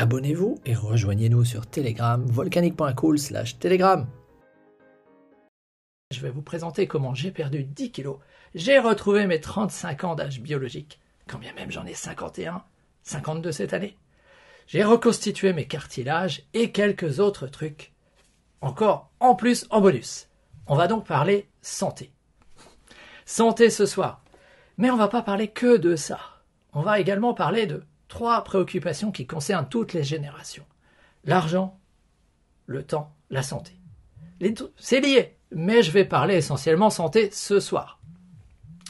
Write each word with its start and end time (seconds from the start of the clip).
Abonnez-vous 0.00 0.60
et 0.64 0.76
rejoignez-nous 0.76 1.44
sur 1.44 1.66
Telegram, 1.66 2.24
volcanique.cool 2.24 3.18
slash 3.18 3.58
Telegram. 3.58 4.06
Je 6.12 6.20
vais 6.20 6.30
vous 6.30 6.40
présenter 6.40 6.86
comment 6.86 7.14
j'ai 7.14 7.32
perdu 7.32 7.64
10 7.64 7.90
kilos. 7.90 8.18
J'ai 8.54 8.78
retrouvé 8.78 9.26
mes 9.26 9.40
35 9.40 10.04
ans 10.04 10.14
d'âge 10.14 10.40
biologique, 10.40 11.00
quand 11.26 11.38
bien 11.38 11.52
même 11.54 11.72
j'en 11.72 11.84
ai 11.84 11.94
51, 11.94 12.62
52 13.02 13.50
cette 13.50 13.74
année. 13.74 13.96
J'ai 14.68 14.84
reconstitué 14.84 15.52
mes 15.52 15.66
cartilages 15.66 16.44
et 16.54 16.70
quelques 16.70 17.18
autres 17.18 17.48
trucs. 17.48 17.92
Encore 18.60 19.10
en 19.18 19.34
plus 19.34 19.66
en 19.70 19.80
bonus. 19.80 20.28
On 20.68 20.76
va 20.76 20.86
donc 20.86 21.08
parler 21.08 21.48
santé. 21.60 22.12
Santé 23.26 23.68
ce 23.68 23.84
soir. 23.84 24.22
Mais 24.76 24.92
on 24.92 24.96
va 24.96 25.08
pas 25.08 25.22
parler 25.22 25.48
que 25.48 25.76
de 25.76 25.96
ça. 25.96 26.20
On 26.72 26.82
va 26.82 27.00
également 27.00 27.34
parler 27.34 27.66
de 27.66 27.82
trois 28.08 28.42
préoccupations 28.42 29.12
qui 29.12 29.26
concernent 29.26 29.68
toutes 29.68 29.92
les 29.92 30.04
générations. 30.04 30.66
L'argent, 31.24 31.78
le 32.66 32.82
temps, 32.82 33.14
la 33.30 33.42
santé. 33.42 33.72
C'est 34.76 35.00
lié, 35.00 35.36
mais 35.50 35.82
je 35.82 35.90
vais 35.90 36.04
parler 36.04 36.36
essentiellement 36.36 36.90
santé 36.90 37.30
ce 37.32 37.60
soir. 37.60 38.00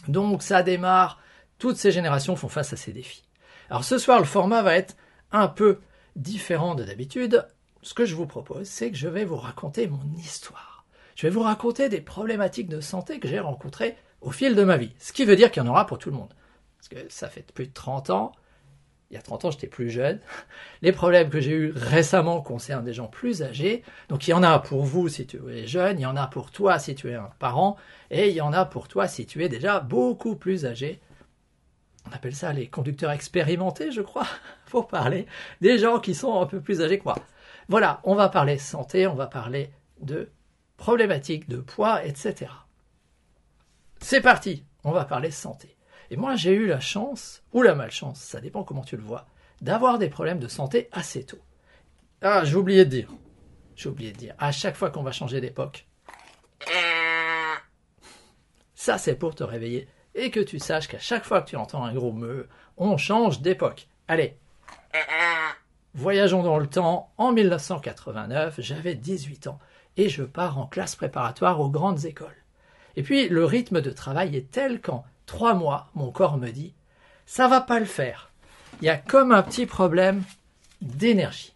Donc 0.07 0.43
ça 0.43 0.63
démarre, 0.63 1.21
toutes 1.59 1.77
ces 1.77 1.91
générations 1.91 2.37
font 2.37 2.49
face 2.49 2.73
à 2.73 2.77
ces 2.77 2.93
défis. 2.93 3.25
Alors 3.71 3.85
ce 3.85 3.99
soir, 3.99 4.19
le 4.19 4.25
format 4.25 4.63
va 4.63 4.77
être 4.77 4.97
un 5.33 5.49
peu 5.49 5.81
différent 6.17 6.75
de 6.75 6.85
d'habitude. 6.85 7.47
Ce 7.83 7.95
que 7.95 8.07
je 8.07 8.15
vous 8.15 8.27
propose, 8.27 8.67
c'est 8.67 8.91
que 8.91 8.97
je 8.97 9.09
vais 9.09 9.25
vous 9.25 9.37
raconter 9.37 9.87
mon 9.87 10.03
histoire. 10.17 10.85
Je 11.15 11.27
vais 11.27 11.33
vous 11.33 11.43
raconter 11.43 11.89
des 11.89 12.01
problématiques 12.01 12.69
de 12.69 12.81
santé 12.81 13.19
que 13.19 13.29
j'ai 13.29 13.41
rencontrées 13.41 13.97
au 14.21 14.31
fil 14.31 14.55
de 14.55 14.65
ma 14.65 14.77
vie. 14.77 14.95
Ce 14.99 15.13
qui 15.13 15.25
veut 15.25 15.37
dire 15.37 15.51
qu'il 15.51 15.63
y 15.63 15.67
en 15.67 15.71
aura 15.71 15.87
pour 15.87 15.99
tout 15.99 16.11
le 16.11 16.17
monde. 16.17 16.33
Parce 16.79 16.89
que 16.89 17.11
ça 17.11 17.29
fait 17.29 17.43
plus 17.53 17.67
de 17.67 17.73
30 17.73 18.11
ans, 18.11 18.33
il 19.11 19.15
y 19.15 19.17
a 19.17 19.23
30 19.23 19.47
ans, 19.47 19.51
j'étais 19.51 19.67
plus 19.69 19.91
jeune. 19.91 20.21
Les 20.83 20.93
problèmes 20.93 21.31
que 21.31 21.41
j'ai 21.41 21.53
eus 21.53 21.73
récemment 21.75 22.43
concernent 22.43 22.85
des 22.85 22.93
gens 22.93 23.07
plus 23.07 23.43
âgés. 23.43 23.83
Donc 24.09 24.29
il 24.29 24.33
y 24.33 24.35
en 24.35 24.43
a 24.43 24.59
pour 24.59 24.85
vous 24.85 25.09
si 25.09 25.27
tu 25.27 25.39
es 25.51 25.67
jeune, 25.67 25.99
il 25.99 26.03
y 26.03 26.07
en 26.07 26.17
a 26.17 26.27
pour 26.27 26.51
toi 26.51 26.79
si 26.79 26.95
tu 26.95 27.11
es 27.11 27.15
un 27.15 27.31
parent, 27.39 27.77
et 28.11 28.29
il 28.29 28.35
y 28.35 28.41
en 28.41 28.53
a 28.53 28.65
pour 28.65 28.89
toi 28.89 29.09
si 29.09 29.27
tu 29.27 29.43
es 29.43 29.49
déjà 29.49 29.81
beaucoup 29.81 30.37
plus 30.37 30.67
âgé. 30.67 31.01
On 32.07 32.15
appelle 32.15 32.35
ça 32.35 32.53
les 32.53 32.69
conducteurs 32.69 33.11
expérimentés, 33.11 33.91
je 33.93 34.03
crois, 34.03 34.27
pour 34.67 34.89
parler 34.89 35.27
des 35.61 35.79
gens 35.79 36.01
qui 36.01 36.15
sont 36.15 36.41
un 36.41 36.47
peu 36.47 36.61
plus 36.61 36.83
âgés 36.83 36.99
que 36.99 37.05
moi. 37.05 37.17
Voilà, 37.69 38.01
on 38.05 38.15
va 38.15 38.29
parler 38.29 38.59
santé, 38.59 39.07
on 39.07 39.15
va 39.15 39.27
parler 39.27 39.71
de 40.01 40.31
problématiques 40.77 41.49
de 41.49 41.59
poids, 41.59 42.05
etc. 42.05 42.51
C'est 44.01 44.21
parti, 44.21 44.65
on 44.85 44.93
va 44.93 45.05
parler 45.05 45.31
santé. 45.31 45.78
Et 46.11 46.17
moi, 46.17 46.37
j'ai 46.37 46.53
eu 46.53 46.67
la 46.67 46.81
chance, 46.81 47.43
ou 47.53 47.63
la 47.63 47.75
malchance, 47.75 48.21
ça 48.21 48.41
dépend 48.41 48.65
comment 48.65 48.85
tu 48.85 48.97
le 48.97 49.03
vois, 49.03 49.27
d'avoir 49.61 49.99
des 49.99 50.09
problèmes 50.09 50.39
de 50.39 50.49
santé 50.49 50.89
assez 50.93 51.25
tôt. 51.25 51.41
Ah, 52.23 52.45
j'ai 52.45 52.57
oublié 52.57 52.85
de 52.85 52.91
dire. 52.91 53.11
J'ai 53.77 53.89
oublié 53.89 54.13
de 54.13 54.17
dire. 54.17 54.35
À 54.39 54.51
chaque 54.51 54.77
fois 54.77 54.91
qu'on 54.91 55.03
va 55.03 55.13
changer 55.13 55.41
d'époque, 55.41 55.87
ça 58.75 58.99
c'est 58.99 59.15
pour 59.17 59.35
te 59.35 59.45
réveiller 59.45 59.89
et 60.15 60.31
que 60.31 60.41
tu 60.41 60.59
saches 60.59 60.89
qu'à 60.89 60.99
chaque 60.99 61.25
fois 61.25 61.43
que 61.43 61.51
tu 61.51 61.57
entends 61.57 61.85
un 61.85 61.95
gros 61.95 62.13
me, 62.13 62.49
on 62.77 62.97
change 62.97 63.41
d'époque. 63.41 63.89
Allez. 64.09 64.37
Voyageons 65.95 66.43
dans 66.43 66.59
le 66.59 66.67
temps. 66.67 67.13
En 67.19 67.33
1989, 67.33 68.61
j'avais 68.61 68.95
18 68.95 69.47
ans 69.47 69.59
et 69.97 70.09
je 70.09 70.23
pars 70.23 70.59
en 70.59 70.67
classe 70.67 70.97
préparatoire 70.97 71.61
aux 71.61 71.71
grandes 71.71 72.05
écoles. 72.05 72.45
Et 72.97 73.03
puis 73.03 73.29
le 73.29 73.45
rythme 73.45 73.81
de 73.81 73.91
travail 73.91 74.37
est 74.37 74.51
tel 74.51 74.81
qu'en 74.81 75.05
trois 75.29 75.55
mois, 75.55 75.91
mon 75.95 76.11
corps 76.11 76.39
me 76.39 76.51
dit 76.51 76.75
ça 77.27 77.47
va 77.47 77.61
pas 77.61 77.79
le 77.79 77.87
faire. 77.87 78.33
Il 78.81 78.87
y 78.87 78.89
a 78.89 78.97
comme 78.97 79.31
un 79.33 79.43
petit 79.43 79.67
problème 79.67 80.25
d'énergie. 80.81 81.55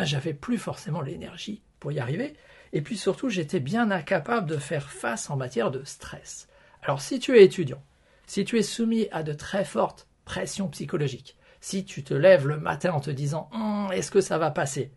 J'avais 0.00 0.34
plus 0.34 0.58
forcément 0.58 1.00
l'énergie 1.00 1.62
pour 1.78 1.92
y 1.92 2.00
arriver, 2.00 2.34
et 2.72 2.82
puis 2.82 2.98
surtout 2.98 3.30
j'étais 3.30 3.60
bien 3.60 3.90
incapable 3.90 4.48
de 4.48 4.56
faire 4.56 4.90
face 4.90 5.30
en 5.30 5.36
matière 5.36 5.70
de 5.70 5.84
stress. 5.84 6.48
Alors 6.82 7.00
si 7.00 7.20
tu 7.20 7.38
es 7.38 7.44
étudiant, 7.44 7.82
si 8.26 8.44
tu 8.44 8.58
es 8.58 8.62
soumis 8.62 9.06
à 9.12 9.22
de 9.22 9.32
très 9.32 9.64
fortes 9.64 10.08
pressions 10.24 10.68
psychologiques, 10.68 11.36
si 11.60 11.84
tu 11.84 12.02
te 12.02 12.14
lèves 12.14 12.48
le 12.48 12.58
matin 12.58 12.92
en 12.92 13.00
te 13.00 13.10
disant 13.10 13.48
hum, 13.52 13.90
est-ce 13.92 14.10
que 14.10 14.20
ça 14.20 14.38
va 14.38 14.50
passer? 14.50 14.90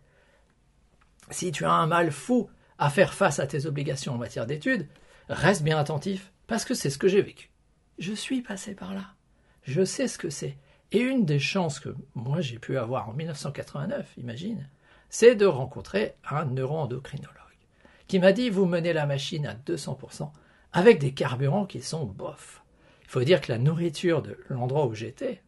Si 1.30 1.52
tu 1.52 1.64
as 1.64 1.72
un 1.72 1.86
mal 1.86 2.10
fou 2.10 2.50
à 2.78 2.90
faire 2.90 3.14
face 3.14 3.38
à 3.38 3.46
tes 3.46 3.66
obligations 3.66 4.14
en 4.14 4.18
matière 4.18 4.46
d'études, 4.46 4.88
reste 5.28 5.62
bien 5.62 5.78
attentif 5.78 6.32
parce 6.48 6.64
que 6.64 6.74
c'est 6.74 6.90
ce 6.90 6.98
que 6.98 7.06
j'ai 7.06 7.22
vécu. 7.22 7.49
Je 8.00 8.14
suis 8.14 8.40
passé 8.40 8.74
par 8.74 8.94
là. 8.94 9.14
Je 9.62 9.84
sais 9.84 10.08
ce 10.08 10.16
que 10.16 10.30
c'est. 10.30 10.56
Et 10.90 11.00
une 11.00 11.26
des 11.26 11.38
chances 11.38 11.78
que 11.78 11.94
moi 12.14 12.40
j'ai 12.40 12.58
pu 12.58 12.78
avoir 12.78 13.10
en 13.10 13.12
1989, 13.12 14.14
imagine, 14.16 14.66
c'est 15.10 15.34
de 15.34 15.44
rencontrer 15.44 16.14
un 16.28 16.46
neuroendocrinologue 16.46 17.36
qui 18.08 18.18
m'a 18.18 18.32
dit 18.32 18.48
vous 18.48 18.64
menez 18.64 18.94
la 18.94 19.04
machine 19.04 19.46
à 19.46 19.54
200% 19.54 20.30
avec 20.72 20.98
des 20.98 21.12
carburants 21.12 21.66
qui 21.66 21.82
sont 21.82 22.06
bof. 22.06 22.62
Il 23.02 23.10
faut 23.10 23.22
dire 23.22 23.42
que 23.42 23.52
la 23.52 23.58
nourriture 23.58 24.22
de 24.22 24.38
l'endroit 24.48 24.86
où 24.86 24.94
j'étais, 24.94 25.42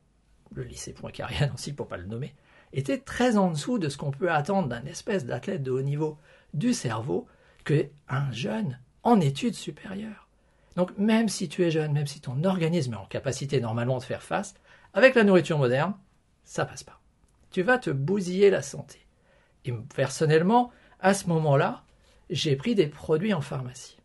le 0.53 0.63
lycée 0.63 0.93
Poincaré 0.93 1.51
aussi 1.55 1.73
pour 1.73 1.89
pas 1.89 1.97
le 1.97 2.05
nommer, 2.05 2.35
était 2.75 2.99
très 2.99 3.39
en 3.39 3.51
dessous 3.51 3.79
de 3.79 3.89
ce 3.89 3.97
qu'on 3.97 4.11
peut 4.11 4.31
attendre 4.31 4.69
d'un 4.69 4.85
espèce 4.85 5.25
d'athlète 5.25 5.63
de 5.63 5.71
haut 5.71 5.81
niveau 5.81 6.19
du 6.53 6.75
cerveau 6.75 7.27
qu'un 7.65 8.31
jeune 8.31 8.79
en 9.05 9.21
études 9.21 9.55
supérieures. 9.55 10.29
Donc 10.77 10.97
même 10.99 11.29
si 11.29 11.49
tu 11.49 11.65
es 11.65 11.71
jeune, 11.71 11.93
même 11.93 12.07
si 12.07 12.21
ton 12.21 12.45
organisme 12.45 12.95
est 12.95 12.97
en 12.97 13.07
capacité 13.07 13.61
normalement 13.61 13.99
de 13.99 14.03
faire 14.03 14.23
face, 14.23 14.55
avec 14.95 15.15
la 15.15 15.25
nourriture 15.25 15.59
moderne, 15.59 15.95
ça 16.45 16.65
passe 16.65 16.83
pas. 16.83 17.01
Tu 17.51 17.63
vas 17.63 17.79
te 17.79 17.91
bousiller 17.91 18.51
la 18.51 18.63
santé. 18.63 19.07
Et 19.65 19.73
personnellement, 19.95 20.71
à 21.01 21.15
ce 21.15 21.29
moment-là, 21.29 21.85
j'ai 22.31 22.57
pris 22.57 22.75
des 22.75 22.87
produits 22.87 23.35
en 23.35 23.41
pharmacie. 23.41 23.99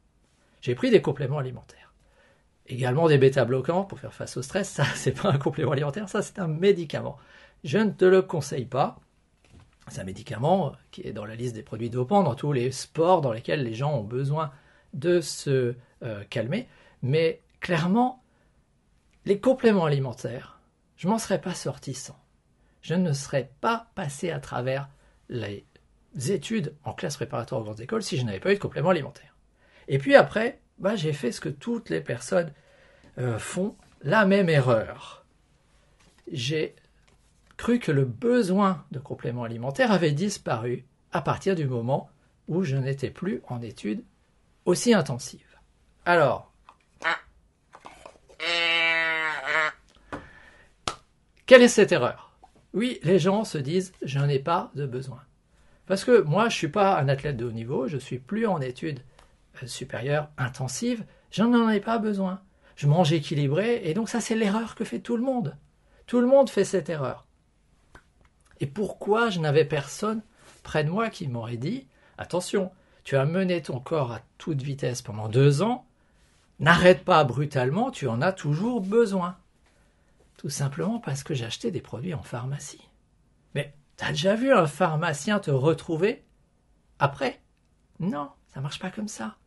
J'ai 0.61 0.75
pris 0.75 0.91
des 0.91 1.01
compléments 1.01 1.38
alimentaires. 1.38 1.94
Également 2.67 3.07
des 3.07 3.17
bêta-bloquants 3.17 3.85
pour 3.85 4.00
faire 4.00 4.13
face 4.13 4.35
au 4.35 4.41
stress. 4.41 4.69
Ça, 4.69 4.83
c'est 4.95 5.13
pas 5.13 5.29
un 5.29 5.38
complément 5.38 5.72
alimentaire, 5.72 6.09
ça, 6.09 6.22
c'est 6.22 6.39
un 6.39 6.47
médicament. 6.47 7.17
Je 7.63 7.77
ne 7.77 7.91
te 7.91 8.06
le 8.06 8.22
conseille 8.22 8.66
pas. 8.66 9.00
C'est 9.88 10.01
un 10.01 10.06
médicament 10.06 10.73
qui 10.91 11.07
est 11.07 11.13
dans 11.13 11.25
la 11.25 11.35
liste 11.35 11.56
des 11.56 11.63
produits 11.63 11.89
dopants 11.89 12.23
dans 12.23 12.35
tous 12.35 12.51
les 12.51 12.72
sports 12.72 13.22
dans 13.22 13.31
lesquels 13.31 13.63
les 13.63 13.73
gens 13.73 13.97
ont 13.97 14.03
besoin 14.03 14.51
de 14.94 15.22
se 15.22 15.75
euh, 16.03 16.24
calmer. 16.30 16.68
Mais 17.02 17.41
clairement, 17.59 18.24
les 19.25 19.40
compléments 19.40 19.85
alimentaires, 19.85 20.59
je 20.96 21.08
m'en 21.08 21.18
serais 21.18 21.41
pas 21.41 21.53
sorti 21.53 21.94
sans. 21.94 22.19
Je 22.81 22.94
ne 22.94 23.13
serais 23.13 23.52
pas 23.62 23.88
passé 23.96 24.31
à 24.31 24.40
travers 24.40 24.90
les 25.30 25.66
études 26.30 26.74
en 26.84 26.94
classe 26.94 27.18
préparatoire 27.18 27.62
aux 27.62 27.66
grandes 27.66 27.81
écoles 27.81 28.03
si 28.03 28.18
je 28.18 28.24
n'avais 28.24 28.40
pas 28.40 28.52
eu 28.52 28.56
de 28.56 28.59
compléments 28.59 28.90
alimentaires. 28.90 29.36
Et 29.88 29.97
puis 29.97 30.16
après, 30.16 30.59
bah, 30.80 30.96
j'ai 30.96 31.13
fait 31.13 31.31
ce 31.31 31.41
que 31.41 31.50
toutes 31.50 31.90
les 31.90 32.02
personnes 32.02 32.53
euh, 33.18 33.40
font, 33.40 33.75
la 34.03 34.25
même 34.25 34.50
erreur. 34.50 35.25
J'ai 36.31 36.75
cru 37.57 37.80
que 37.80 37.91
le 37.91 38.06
besoin 38.06 38.86
de 38.91 39.00
compléments 39.00 39.44
alimentaires 39.44 39.91
avait 39.91 40.12
disparu 40.12 40.86
à 41.12 41.22
partir 41.22 41.56
du 41.56 41.66
moment 41.66 42.10
où 42.48 42.63
je 42.63 42.75
n'étais 42.75 43.10
plus 43.10 43.42
en 43.48 43.62
études 43.62 44.04
aussi 44.66 44.94
intensive. 44.94 45.46
Alors, 46.07 46.54
quelle 51.45 51.62
est 51.62 51.68
cette 51.68 51.92
erreur? 51.92 52.31
Oui, 52.71 53.01
les 53.04 53.19
gens 53.19 53.44
se 53.44 53.57
disent 53.57 53.92
je 54.01 54.18
n'en 54.18 54.30
ai 54.30 54.39
pas 54.39 54.71
de 54.75 54.86
besoin. 54.86 55.21
Parce 55.86 56.06
que 56.06 56.21
moi, 56.21 56.44
je 56.44 56.56
ne 56.56 56.59
suis 56.59 56.68
pas 56.69 56.98
un 56.98 57.09
athlète 57.09 57.36
de 57.36 57.44
haut 57.44 57.51
niveau, 57.51 57.89
je 57.89 57.95
ne 57.95 58.00
suis 58.00 58.19
plus 58.19 58.48
en 58.48 58.62
études 58.62 59.01
euh, 59.62 59.68
supérieures 59.68 60.30
intensives, 60.38 61.04
je 61.30 61.44
n'en 61.44 61.69
ai 61.69 61.81
pas 61.81 61.98
besoin. 61.98 62.39
Je 62.77 62.88
mange 62.88 63.12
équilibré, 63.12 63.81
et 63.83 63.94
donc 63.94 64.07
ça, 64.07 64.21
c'est 64.21 64.36
l'erreur 64.36 64.75
que 64.75 64.86
fait 64.86 65.00
tout 65.00 65.18
le 65.18 65.24
monde. 65.24 65.57
Tout 66.06 66.21
le 66.21 66.27
monde 66.27 66.50
fait 66.50 66.63
cette 66.63 66.88
erreur. 66.88 67.27
Et 68.62 68.65
pourquoi 68.65 69.30
je 69.30 69.42
n'avais 69.42 69.65
personne 69.65 70.21
près 70.63 70.86
de 70.86 70.89
moi 70.89 71.09
qui 71.09 71.27
m'aurait 71.27 71.57
dit 71.57 71.86
attention, 72.18 72.71
tu 73.04 73.18
as 73.18 73.25
mené 73.25 73.62
ton 73.62 73.81
corps 73.81 74.13
à 74.13 74.21
toute 74.38 74.62
vitesse 74.62 75.01
pendant 75.01 75.27
deux 75.27 75.62
ans, 75.62 75.83
n'arrête 76.59 77.04
pas 77.04 77.24
brutalement, 77.24 77.92
tu 77.92 78.07
en 78.07 78.21
as 78.21 78.33
toujours 78.33 78.81
besoin. 78.81 79.38
Tout 80.38 80.50
simplement 80.50 81.00
parce 81.00 81.24
que 81.24 81.33
acheté 81.44 81.71
des 81.71 81.81
produits 81.81 82.13
en 82.13 82.24
pharmacie. 82.24 82.88
Mais 83.56 83.74
T'as 83.98 84.09
déjà 84.09 84.36
vu 84.36 84.54
un 84.54 84.68
pharmacien 84.68 85.39
te 85.39 85.50
retrouver 85.50 86.24
après? 87.00 87.42
Non, 88.00 88.30
ça 88.48 88.62
marche 88.62 88.77
pas 88.77 88.92
comme 88.92 89.07
ça. 89.07 89.38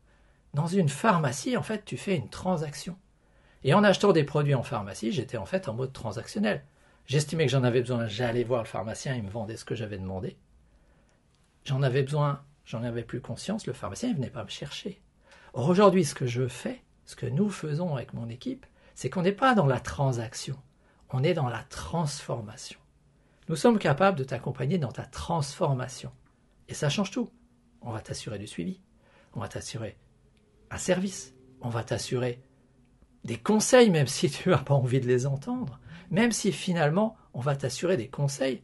Dans 0.55 0.67
une 0.67 0.89
pharmacie, 0.89 1.57
en 1.57 1.63
fait, 1.63 1.85
tu 1.85 1.97
fais 1.97 2.17
une 2.17 2.29
transaction. 2.29 2.99
Et 3.63 3.75
en 3.75 3.85
achetant 3.85 4.13
des 4.13 4.25
produits 4.25 4.57
en 4.57 4.65
pharmacie, 4.65 5.13
j'étais 5.13 5.37
en 5.37 5.47
fait 5.47 5.69
en 5.69 5.75
mode 5.75 5.93
transactionnel. 5.93 6.65
J'estimais 7.07 7.47
que 7.47 7.53
j'en 7.53 7.63
avais 7.63 7.81
besoin, 7.81 8.09
j'allais 8.09 8.43
voir 8.43 8.63
le 8.63 8.69
pharmacien, 8.69 9.15
il 9.15 9.23
me 9.23 9.31
vendait 9.31 9.57
ce 9.57 9.65
que 9.65 9.77
j'avais 9.77 9.99
demandé. 9.99 10.37
J'en 11.65 11.83
avais 11.83 12.03
besoin, 12.03 12.43
j'en 12.65 12.83
avais 12.83 13.05
plus 13.05 13.21
conscience, 13.21 13.69
le 13.69 13.73
pharmacien 13.73 14.09
ne 14.09 14.15
venait 14.15 14.31
pas 14.31 14.43
me 14.43 14.51
chercher. 14.51 15.01
Or 15.53 15.69
aujourd'hui, 15.69 16.05
ce 16.05 16.15
que 16.15 16.27
je 16.27 16.49
fais, 16.49 16.83
ce 17.05 17.17
que 17.17 17.27
nous 17.27 17.51
faisons 17.51 17.95
avec 17.95 18.15
mon 18.15 18.29
équipe, 18.29 18.67
c'est 18.95 19.11
qu'on 19.11 19.23
n'est 19.23 19.33
pas 19.33 19.55
dans 19.55 19.67
la 19.67 19.81
transaction, 19.81 20.57
on 21.11 21.25
est 21.25 21.35
dans 21.35 21.49
la 21.49 21.63
transformation. 21.65 22.79
Nous 23.49 23.57
sommes 23.57 23.79
capables 23.79 24.19
de 24.19 24.25
t'accompagner 24.25 24.79
dans 24.79 24.93
ta 24.93 25.05
transformation. 25.05 26.13
Et 26.69 26.75
ça 26.75 26.89
change 26.89 27.11
tout. 27.11 27.31
On 27.83 27.91
va 27.91 28.01
t'assurer 28.01 28.39
du 28.39 28.47
suivi, 28.47 28.81
on 29.35 29.41
va 29.41 29.49
t'assurer 29.49 29.99
un 30.71 30.79
service, 30.79 31.35
on 31.61 31.69
va 31.69 31.83
t'assurer 31.83 32.41
des 33.25 33.39
conseils, 33.39 33.91
même 33.91 34.07
si 34.07 34.31
tu 34.31 34.51
n'as 34.51 34.59
pas 34.59 34.75
envie 34.75 35.01
de 35.01 35.09
les 35.09 35.27
entendre, 35.27 35.81
même 36.11 36.33
si 36.33 36.53
finalement 36.53 37.17
on 37.35 37.41
va 37.41 37.57
t'assurer 37.57 37.97
des 37.97 38.09
conseils, 38.09 38.63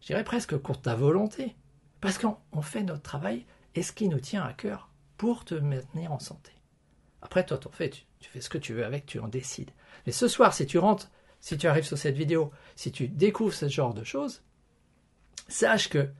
je 0.00 0.06
dirais 0.06 0.24
presque 0.24 0.56
contre 0.58 0.82
ta 0.82 0.94
volonté, 0.94 1.56
parce 2.00 2.18
qu'on 2.18 2.62
fait 2.62 2.82
notre 2.82 3.02
travail 3.02 3.46
et 3.74 3.82
ce 3.82 3.92
qui 3.92 4.08
nous 4.08 4.20
tient 4.20 4.44
à 4.44 4.52
cœur 4.52 4.90
pour 5.16 5.44
te 5.44 5.54
maintenir 5.54 6.12
en 6.12 6.18
santé. 6.18 6.52
Après, 7.22 7.44
toi, 7.44 7.58
t'en 7.58 7.70
fais, 7.70 7.90
tu, 7.90 8.04
fais 8.20 8.40
ce 8.40 8.48
que 8.48 8.58
tu 8.58 8.72
veux 8.72 8.84
avec, 8.84 9.06
tu 9.06 9.20
en 9.20 9.28
décides. 9.28 9.70
Mais 10.06 10.12
ce 10.12 10.28
soir, 10.28 10.54
si 10.54 10.66
tu 10.66 10.78
rentres, 10.78 11.10
si 11.40 11.56
tu 11.56 11.66
arrives 11.66 11.84
sur 11.84 11.98
cette 11.98 12.16
vidéo, 12.16 12.52
si 12.76 12.92
tu 12.92 13.08
découvres 13.08 13.54
ce 13.54 13.68
genre 13.68 13.94
de 13.94 14.04
choses, 14.04 14.42
sache 15.48 15.88
que 15.88 16.10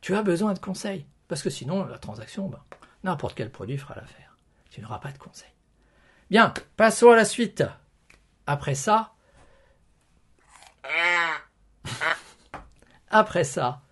tu 0.00 0.14
as 0.14 0.22
besoin 0.22 0.54
de 0.54 0.58
conseils. 0.58 1.06
Parce 1.28 1.42
que 1.42 1.50
sinon, 1.50 1.84
la 1.84 1.98
transaction, 1.98 2.48
ben, 2.48 2.62
n'importe 3.04 3.36
quel 3.36 3.50
produit 3.50 3.78
fera 3.78 3.94
l'affaire. 3.94 4.36
Tu 4.70 4.80
n'auras 4.80 4.98
pas 4.98 5.12
de 5.12 5.18
conseils. 5.18 5.52
Bien, 6.30 6.52
passons 6.76 7.10
à 7.10 7.16
la 7.16 7.24
suite. 7.24 7.64
Après 8.46 8.74
ça, 8.74 9.14
après 13.10 13.44
ça, 13.44 13.82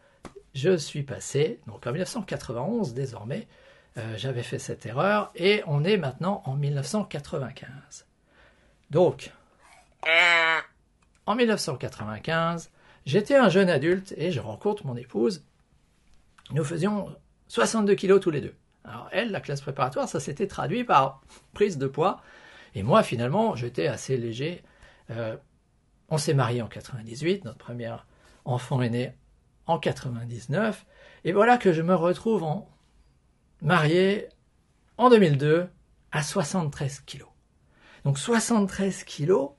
je 0.54 0.76
suis 0.76 1.02
passé, 1.02 1.60
donc 1.66 1.86
en 1.86 1.92
1991 1.92 2.94
désormais, 2.94 3.46
j'avais 4.16 4.42
fait 4.42 4.58
cette 4.58 4.84
erreur, 4.86 5.30
et 5.34 5.62
on 5.66 5.84
est 5.84 5.96
maintenant 5.96 6.42
en 6.44 6.54
1995. 6.54 8.06
Donc, 8.90 9.32
en 11.26 11.34
1995, 11.34 12.70
j'étais 13.04 13.36
un 13.36 13.48
jeune 13.48 13.68
adulte 13.68 14.14
et 14.16 14.30
je 14.30 14.40
rencontre 14.40 14.86
mon 14.86 14.96
épouse. 14.96 15.44
Nous 16.52 16.64
faisions 16.64 17.14
62 17.48 17.94
kilos 17.94 18.20
tous 18.20 18.30
les 18.30 18.40
deux. 18.40 18.54
Alors 18.84 19.08
elle, 19.10 19.32
la 19.32 19.40
classe 19.40 19.60
préparatoire, 19.60 20.08
ça 20.08 20.20
s'était 20.20 20.46
traduit 20.46 20.84
par 20.84 21.20
prise 21.52 21.78
de 21.78 21.88
poids. 21.88 22.22
Et 22.74 22.82
moi, 22.82 23.02
finalement, 23.02 23.56
j'étais 23.56 23.88
assez 23.88 24.16
léger. 24.16 24.62
Euh, 25.10 25.36
on 26.08 26.18
s'est 26.18 26.34
marié 26.34 26.62
en 26.62 26.68
98, 26.68 27.44
notre 27.44 27.58
premier 27.58 27.92
enfant 28.44 28.80
est 28.80 28.90
né 28.90 29.12
en 29.66 29.78
99. 29.78 30.86
Et 31.24 31.32
voilà 31.32 31.58
que 31.58 31.72
je 31.72 31.82
me 31.82 31.96
retrouve 31.96 32.44
en 32.44 32.68
marié 33.66 34.28
en 34.96 35.10
2002 35.10 35.68
à 36.12 36.22
73 36.22 37.00
kilos. 37.00 37.28
Donc 38.04 38.16
73 38.16 39.02
kilos, 39.02 39.50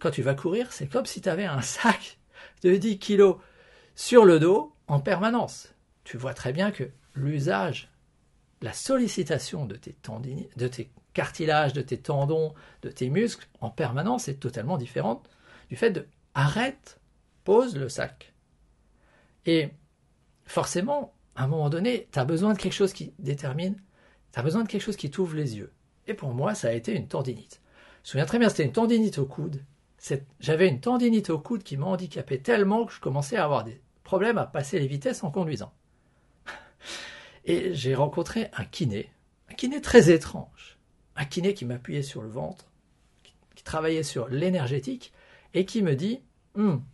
quand 0.00 0.10
tu 0.10 0.22
vas 0.22 0.34
courir, 0.34 0.70
c'est 0.70 0.86
comme 0.86 1.06
si 1.06 1.22
tu 1.22 1.28
avais 1.30 1.46
un 1.46 1.62
sac 1.62 2.18
de 2.62 2.76
10 2.76 2.98
kilos 2.98 3.38
sur 3.94 4.26
le 4.26 4.38
dos 4.38 4.74
en 4.86 5.00
permanence. 5.00 5.74
Tu 6.04 6.18
vois 6.18 6.34
très 6.34 6.52
bien 6.52 6.70
que 6.70 6.90
l'usage 7.14 7.90
la 8.60 8.74
sollicitation 8.74 9.64
de 9.64 9.76
tes, 9.76 9.96
de 10.56 10.68
tes 10.68 10.90
cartilages, 11.14 11.72
de 11.72 11.82
tes 11.82 11.98
tendons, 11.98 12.54
de 12.82 12.90
tes 12.90 13.08
muscles 13.08 13.48
en 13.60 13.70
permanence 13.70 14.28
est 14.28 14.40
totalement 14.40 14.76
différente 14.76 15.28
du 15.70 15.76
fait 15.76 15.90
de 15.90 16.06
arrête, 16.34 17.00
pose 17.44 17.76
le 17.76 17.88
sac. 17.88 18.34
Et 19.46 19.70
forcément, 20.44 21.15
à 21.36 21.44
un 21.44 21.46
moment 21.46 21.70
donné, 21.70 22.08
tu 22.10 22.18
as 22.18 22.24
besoin 22.24 22.54
de 22.54 22.58
quelque 22.58 22.72
chose 22.72 22.92
qui 22.92 23.12
détermine, 23.18 23.80
tu 24.32 24.38
as 24.38 24.42
besoin 24.42 24.64
de 24.64 24.68
quelque 24.68 24.82
chose 24.82 24.96
qui 24.96 25.10
t'ouvre 25.10 25.36
les 25.36 25.56
yeux. 25.56 25.72
Et 26.06 26.14
pour 26.14 26.32
moi, 26.32 26.54
ça 26.54 26.68
a 26.68 26.72
été 26.72 26.94
une 26.94 27.08
tendinite. 27.08 27.60
Je 28.02 28.08
me 28.08 28.10
souviens 28.12 28.26
très 28.26 28.38
bien, 28.38 28.48
c'était 28.48 28.64
une 28.64 28.72
tendinite 28.72 29.18
au 29.18 29.26
coude. 29.26 29.62
J'avais 30.40 30.68
une 30.68 30.80
tendinite 30.80 31.30
au 31.30 31.38
coude 31.38 31.62
qui 31.62 31.76
m'a 31.76 31.86
handicapé 31.86 32.40
tellement 32.40 32.86
que 32.86 32.92
je 32.92 33.00
commençais 33.00 33.36
à 33.36 33.44
avoir 33.44 33.64
des 33.64 33.80
problèmes 34.02 34.38
à 34.38 34.46
passer 34.46 34.78
les 34.78 34.86
vitesses 34.86 35.24
en 35.24 35.30
conduisant. 35.30 35.72
Et 37.44 37.74
j'ai 37.74 37.94
rencontré 37.94 38.48
un 38.54 38.64
kiné, 38.64 39.10
un 39.50 39.54
kiné 39.54 39.80
très 39.80 40.10
étrange, 40.10 40.78
un 41.16 41.24
kiné 41.24 41.54
qui 41.54 41.64
m'appuyait 41.64 42.02
sur 42.02 42.22
le 42.22 42.28
ventre, 42.28 42.66
qui, 43.54 43.64
travaillait 43.64 44.04
sur 44.04 44.28
l'énergétique, 44.28 45.12
et 45.52 45.64
qui 45.64 45.82
me 45.82 45.96
dit 45.96 46.20
hum, 46.54 46.84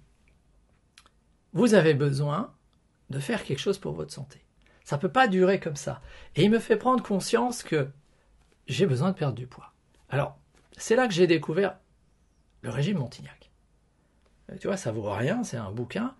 Vous 1.52 1.74
avez 1.74 1.92
besoin 1.92 2.54
de 3.12 3.20
faire 3.20 3.44
quelque 3.44 3.60
chose 3.60 3.78
pour 3.78 3.92
votre 3.92 4.12
santé. 4.12 4.44
Ça 4.84 4.96
ne 4.96 5.00
peut 5.00 5.12
pas 5.12 5.28
durer 5.28 5.60
comme 5.60 5.76
ça. 5.76 6.02
Et 6.34 6.42
il 6.42 6.50
me 6.50 6.58
fait 6.58 6.76
prendre 6.76 7.02
conscience 7.02 7.62
que 7.62 7.88
j'ai 8.66 8.86
besoin 8.86 9.12
de 9.12 9.16
perdre 9.16 9.36
du 9.36 9.46
poids. 9.46 9.72
Alors, 10.08 10.36
c'est 10.76 10.96
là 10.96 11.06
que 11.06 11.14
j'ai 11.14 11.26
découvert 11.26 11.78
le 12.62 12.70
régime 12.70 12.98
Montignac. 12.98 13.50
Tu 14.60 14.66
vois, 14.66 14.76
ça 14.76 14.92
vaut 14.92 15.10
rien, 15.10 15.44
c'est 15.44 15.56
un 15.56 15.70
bouquin, 15.70 16.14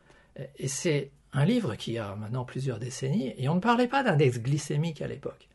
et 0.56 0.68
c'est 0.68 1.10
un 1.32 1.44
livre 1.44 1.74
qui 1.74 1.98
a 1.98 2.14
maintenant 2.14 2.44
plusieurs 2.44 2.78
décennies, 2.78 3.34
et 3.36 3.48
on 3.48 3.56
ne 3.56 3.60
parlait 3.60 3.88
pas 3.88 4.02
d'index 4.02 4.38
glycémique 4.38 5.02
à 5.02 5.06
l'époque. 5.06 5.48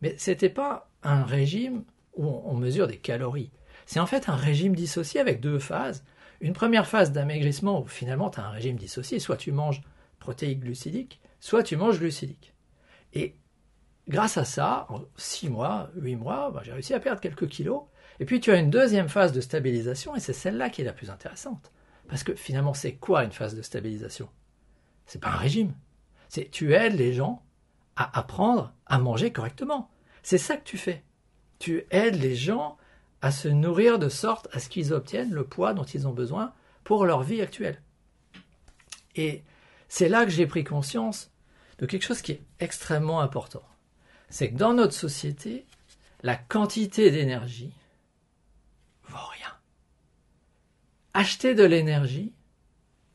Mais 0.00 0.16
ce 0.18 0.30
n'était 0.30 0.48
pas 0.48 0.90
un 1.02 1.24
régime 1.24 1.84
où 2.16 2.26
on 2.26 2.54
mesure 2.54 2.86
des 2.86 2.98
calories. 2.98 3.50
C'est 3.86 4.00
en 4.00 4.06
fait 4.06 4.28
un 4.28 4.36
régime 4.36 4.74
dissocié 4.74 5.20
avec 5.20 5.40
deux 5.40 5.58
phases. 5.58 6.04
Une 6.40 6.52
première 6.52 6.86
phase 6.86 7.12
d'amaigrissement 7.12 7.80
où 7.80 7.86
finalement 7.86 8.30
tu 8.30 8.40
as 8.40 8.46
un 8.46 8.50
régime 8.50 8.76
dissocié, 8.76 9.18
soit 9.18 9.36
tu 9.36 9.52
manges 9.52 9.82
protéiques 10.22 10.60
glucidiques, 10.60 11.20
soit 11.40 11.64
tu 11.64 11.76
manges 11.76 11.98
glucidiques. 11.98 12.54
Et 13.12 13.36
grâce 14.08 14.38
à 14.38 14.44
ça, 14.44 14.86
en 14.88 15.02
6 15.16 15.50
mois, 15.50 15.90
8 15.96 16.16
mois, 16.16 16.50
bah, 16.50 16.62
j'ai 16.64 16.72
réussi 16.72 16.94
à 16.94 17.00
perdre 17.00 17.20
quelques 17.20 17.48
kilos. 17.48 17.82
Et 18.20 18.24
puis 18.24 18.40
tu 18.40 18.52
as 18.52 18.56
une 18.56 18.70
deuxième 18.70 19.08
phase 19.08 19.32
de 19.32 19.40
stabilisation, 19.40 20.14
et 20.14 20.20
c'est 20.20 20.32
celle-là 20.32 20.70
qui 20.70 20.82
est 20.82 20.84
la 20.84 20.92
plus 20.92 21.10
intéressante. 21.10 21.72
Parce 22.08 22.22
que 22.22 22.34
finalement, 22.34 22.74
c'est 22.74 22.94
quoi 22.94 23.24
une 23.24 23.32
phase 23.32 23.56
de 23.56 23.62
stabilisation? 23.62 24.28
C'est 25.06 25.20
pas 25.20 25.30
un 25.30 25.36
régime. 25.36 25.74
C'est 26.28 26.50
tu 26.50 26.72
aides 26.74 26.94
les 26.94 27.12
gens 27.12 27.42
à 27.96 28.18
apprendre 28.18 28.72
à 28.86 28.98
manger 28.98 29.32
correctement. 29.32 29.90
C'est 30.22 30.38
ça 30.38 30.56
que 30.56 30.64
tu 30.64 30.78
fais. 30.78 31.02
Tu 31.58 31.84
aides 31.90 32.20
les 32.20 32.36
gens 32.36 32.76
à 33.22 33.30
se 33.30 33.48
nourrir 33.48 33.98
de 33.98 34.08
sorte 34.08 34.48
à 34.52 34.60
ce 34.60 34.68
qu'ils 34.68 34.92
obtiennent 34.92 35.32
le 35.32 35.44
poids 35.44 35.74
dont 35.74 35.84
ils 35.84 36.06
ont 36.06 36.12
besoin 36.12 36.52
pour 36.84 37.06
leur 37.06 37.22
vie 37.22 37.40
actuelle. 37.40 37.80
Et 39.14 39.42
c'est 39.94 40.08
là 40.08 40.24
que 40.24 40.30
j'ai 40.30 40.46
pris 40.46 40.64
conscience 40.64 41.30
de 41.76 41.84
quelque 41.84 42.06
chose 42.06 42.22
qui 42.22 42.32
est 42.32 42.42
extrêmement 42.60 43.20
important. 43.20 43.62
C'est 44.30 44.50
que 44.50 44.56
dans 44.56 44.72
notre 44.72 44.94
société, 44.94 45.66
la 46.22 46.34
quantité 46.34 47.10
d'énergie 47.10 47.74
vaut 49.02 49.28
rien. 49.32 49.52
Acheter 51.12 51.54
de 51.54 51.64
l'énergie, 51.64 52.32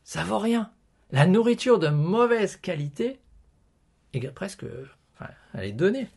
ça 0.04 0.24
vaut 0.24 0.38
rien. 0.38 0.72
La 1.10 1.26
nourriture 1.26 1.80
de 1.80 1.88
mauvaise 1.88 2.58
qualité 2.58 3.20
est 4.14 4.28
presque, 4.28 4.64
enfin, 5.16 5.32
elle 5.56 5.64
est 5.64 5.72
donnée. 5.72 6.12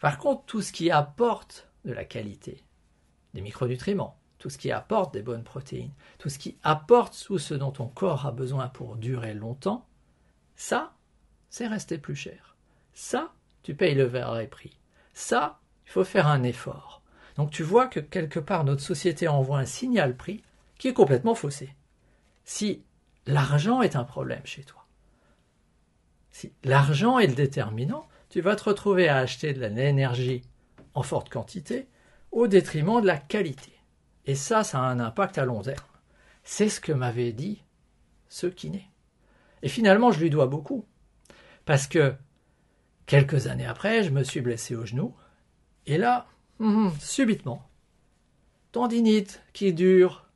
Par 0.00 0.16
contre, 0.16 0.46
tout 0.46 0.62
ce 0.62 0.72
qui 0.72 0.90
apporte 0.90 1.68
de 1.84 1.92
la 1.92 2.06
qualité, 2.06 2.64
des 3.34 3.42
micronutriments, 3.42 4.18
tout 4.38 4.48
ce 4.48 4.56
qui 4.56 4.72
apporte 4.72 5.12
des 5.12 5.22
bonnes 5.22 5.44
protéines, 5.44 5.92
tout 6.16 6.30
ce 6.30 6.38
qui 6.38 6.56
apporte 6.62 7.22
tout 7.26 7.38
ce 7.38 7.52
dont 7.52 7.70
ton 7.70 7.86
corps 7.86 8.24
a 8.24 8.32
besoin 8.32 8.68
pour 8.68 8.96
durer 8.96 9.34
longtemps, 9.34 9.86
ça, 10.56 10.94
c'est 11.50 11.66
resté 11.66 11.98
plus 11.98 12.16
cher. 12.16 12.56
Ça, 12.94 13.32
tu 13.62 13.74
payes 13.74 13.94
le 13.94 14.04
vrai 14.04 14.46
prix. 14.46 14.78
Ça, 15.12 15.60
il 15.86 15.92
faut 15.92 16.04
faire 16.04 16.26
un 16.26 16.42
effort. 16.42 17.02
Donc 17.36 17.50
tu 17.50 17.62
vois 17.62 17.86
que 17.86 18.00
quelque 18.00 18.40
part 18.40 18.64
notre 18.64 18.82
société 18.82 19.28
envoie 19.28 19.58
un 19.58 19.66
signal 19.66 20.16
prix 20.16 20.42
qui 20.78 20.88
est 20.88 20.94
complètement 20.94 21.34
faussé. 21.34 21.74
Si 22.44 22.82
l'argent 23.26 23.82
est 23.82 23.96
un 23.96 24.04
problème 24.04 24.44
chez 24.44 24.62
toi. 24.62 24.86
Si 26.30 26.52
l'argent 26.64 27.18
est 27.18 27.26
le 27.26 27.34
déterminant, 27.34 28.08
tu 28.30 28.40
vas 28.40 28.56
te 28.56 28.64
retrouver 28.64 29.08
à 29.08 29.18
acheter 29.18 29.52
de 29.52 29.60
l'énergie 29.60 30.42
en 30.94 31.02
forte 31.02 31.28
quantité 31.28 31.88
au 32.32 32.46
détriment 32.48 33.00
de 33.00 33.06
la 33.06 33.18
qualité. 33.18 33.72
Et 34.26 34.34
ça, 34.34 34.64
ça 34.64 34.80
a 34.80 34.82
un 34.82 35.00
impact 35.00 35.38
à 35.38 35.44
long 35.44 35.62
terme. 35.62 35.84
C'est 36.44 36.68
ce 36.68 36.80
que 36.80 36.92
m'avait 36.92 37.32
dit 37.32 37.62
ce 38.28 38.46
kiné. 38.46 38.90
Et 39.62 39.68
finalement, 39.68 40.10
je 40.10 40.20
lui 40.20 40.30
dois 40.30 40.46
beaucoup. 40.46 40.84
Parce 41.64 41.86
que 41.86 42.14
quelques 43.06 43.46
années 43.46 43.66
après, 43.66 44.02
je 44.02 44.10
me 44.10 44.22
suis 44.22 44.40
blessé 44.40 44.76
au 44.76 44.84
genou. 44.84 45.14
Et 45.86 45.98
là, 45.98 46.26
hum, 46.60 46.86
hum, 46.86 46.92
subitement, 47.00 47.68
tendinite 48.72 49.42
qui 49.52 49.72
dure 49.72 50.26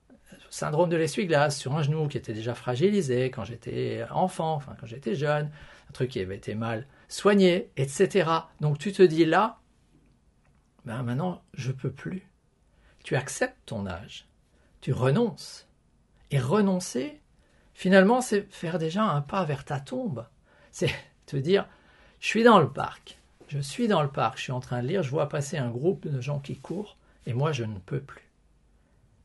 syndrome 0.50 0.90
de 0.90 0.96
l'essuie-glace 0.96 1.58
sur 1.58 1.76
un 1.76 1.82
genou 1.82 2.08
qui 2.08 2.18
était 2.18 2.32
déjà 2.32 2.54
fragilisé 2.54 3.30
quand 3.30 3.44
j'étais 3.44 4.04
enfant, 4.10 4.54
enfin 4.54 4.76
quand 4.78 4.86
j'étais 4.86 5.14
jeune, 5.14 5.50
un 5.88 5.92
truc 5.92 6.10
qui 6.10 6.20
avait 6.20 6.36
été 6.36 6.54
mal 6.54 6.86
soigné, 7.08 7.70
etc. 7.76 8.30
Donc 8.60 8.78
tu 8.78 8.92
te 8.92 9.02
dis 9.02 9.24
là, 9.24 9.60
ben 10.84 11.02
maintenant 11.02 11.42
je 11.54 11.72
peux 11.72 11.90
plus. 11.90 12.26
Tu 13.04 13.16
acceptes 13.16 13.58
ton 13.64 13.86
âge, 13.86 14.28
tu 14.80 14.92
renonces. 14.92 15.66
Et 16.32 16.38
renoncer, 16.38 17.19
finalement, 17.80 18.20
c'est 18.20 18.42
faire 18.52 18.78
déjà 18.78 19.04
un 19.04 19.22
pas 19.22 19.42
vers 19.46 19.64
ta 19.64 19.80
tombe. 19.80 20.26
C'est 20.70 20.94
te 21.24 21.36
dire, 21.38 21.66
je 22.20 22.26
suis 22.26 22.44
dans 22.44 22.60
le 22.60 22.70
parc, 22.70 23.18
je 23.48 23.58
suis 23.58 23.88
dans 23.88 24.02
le 24.02 24.10
parc, 24.10 24.36
je 24.36 24.42
suis 24.42 24.52
en 24.52 24.60
train 24.60 24.82
de 24.82 24.86
lire, 24.86 25.02
je 25.02 25.08
vois 25.08 25.30
passer 25.30 25.56
un 25.56 25.70
groupe 25.70 26.06
de 26.06 26.20
gens 26.20 26.40
qui 26.40 26.58
courent, 26.58 26.98
et 27.24 27.32
moi 27.32 27.52
je 27.52 27.64
ne 27.64 27.78
peux 27.78 28.02
plus. 28.02 28.28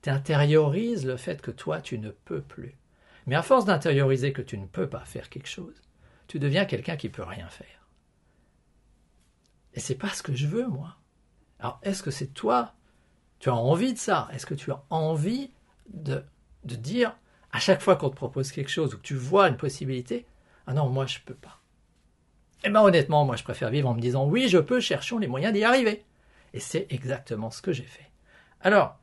Tu 0.03 0.09
le 0.09 1.15
fait 1.17 1.41
que 1.41 1.51
toi 1.51 1.81
tu 1.81 1.99
ne 1.99 2.11
peux 2.11 2.39
plus. 2.39 2.77
Mais 3.25 3.35
à 3.35 3.41
force 3.41 3.65
d'intérioriser 3.65 4.31
que 4.31 4.41
tu 4.41 4.57
ne 4.57 4.67
peux 4.67 4.87
pas 4.87 5.03
faire 5.03 5.29
quelque 5.29 5.49
chose, 5.49 5.81
tu 6.27 6.39
deviens 6.39 6.63
quelqu'un 6.63 6.95
qui 6.95 7.09
peut 7.09 7.23
rien 7.23 7.49
faire. 7.49 7.89
Et 9.73 9.81
c'est 9.81 9.95
pas 9.95 10.11
ce 10.11 10.23
que 10.23 10.33
je 10.33 10.47
veux, 10.47 10.67
moi. 10.67 10.95
Alors, 11.59 11.81
est-ce 11.83 12.01
que 12.01 12.11
c'est 12.11 12.33
toi? 12.33 12.73
Tu 13.39 13.49
as 13.49 13.55
envie 13.55 13.91
de 13.91 13.99
ça? 13.99 14.29
Est-ce 14.31 14.45
que 14.45 14.53
tu 14.53 14.71
as 14.71 14.81
envie 14.89 15.51
de, 15.89 16.23
de 16.63 16.75
dire, 16.75 17.17
à 17.55 17.59
chaque 17.59 17.81
fois 17.81 17.95
qu'on 17.95 18.09
te 18.09 18.15
propose 18.15 18.51
quelque 18.51 18.69
chose 18.69 18.93
ou 18.93 18.97
que 18.97 19.01
tu 19.01 19.15
vois 19.15 19.47
une 19.47 19.55
possibilité, 19.55 20.25
ah 20.67 20.73
non, 20.73 20.89
moi 20.89 21.05
je 21.05 21.19
peux 21.25 21.35
pas. 21.35 21.61
Eh 22.65 22.69
bien 22.69 22.81
honnêtement, 22.81 23.23
moi 23.23 23.37
je 23.37 23.45
préfère 23.45 23.69
vivre 23.69 23.87
en 23.87 23.93
me 23.93 24.01
disant 24.01 24.25
oui, 24.25 24.49
je 24.49 24.57
peux, 24.57 24.81
cherchons 24.81 25.19
les 25.19 25.27
moyens 25.27 25.53
d'y 25.53 25.63
arriver. 25.63 26.03
Et 26.53 26.59
c'est 26.59 26.85
exactement 26.89 27.51
ce 27.51 27.61
que 27.61 27.71
j'ai 27.71 27.85
fait. 27.85 28.11
Alors, 28.59 28.97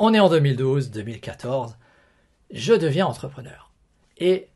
on 0.00 0.12
est 0.12 0.18
en 0.18 0.28
2012, 0.28 0.90
2014, 0.90 1.78
je 2.50 2.74
deviens 2.74 3.06
entrepreneur. 3.06 3.70
Et 4.18 4.48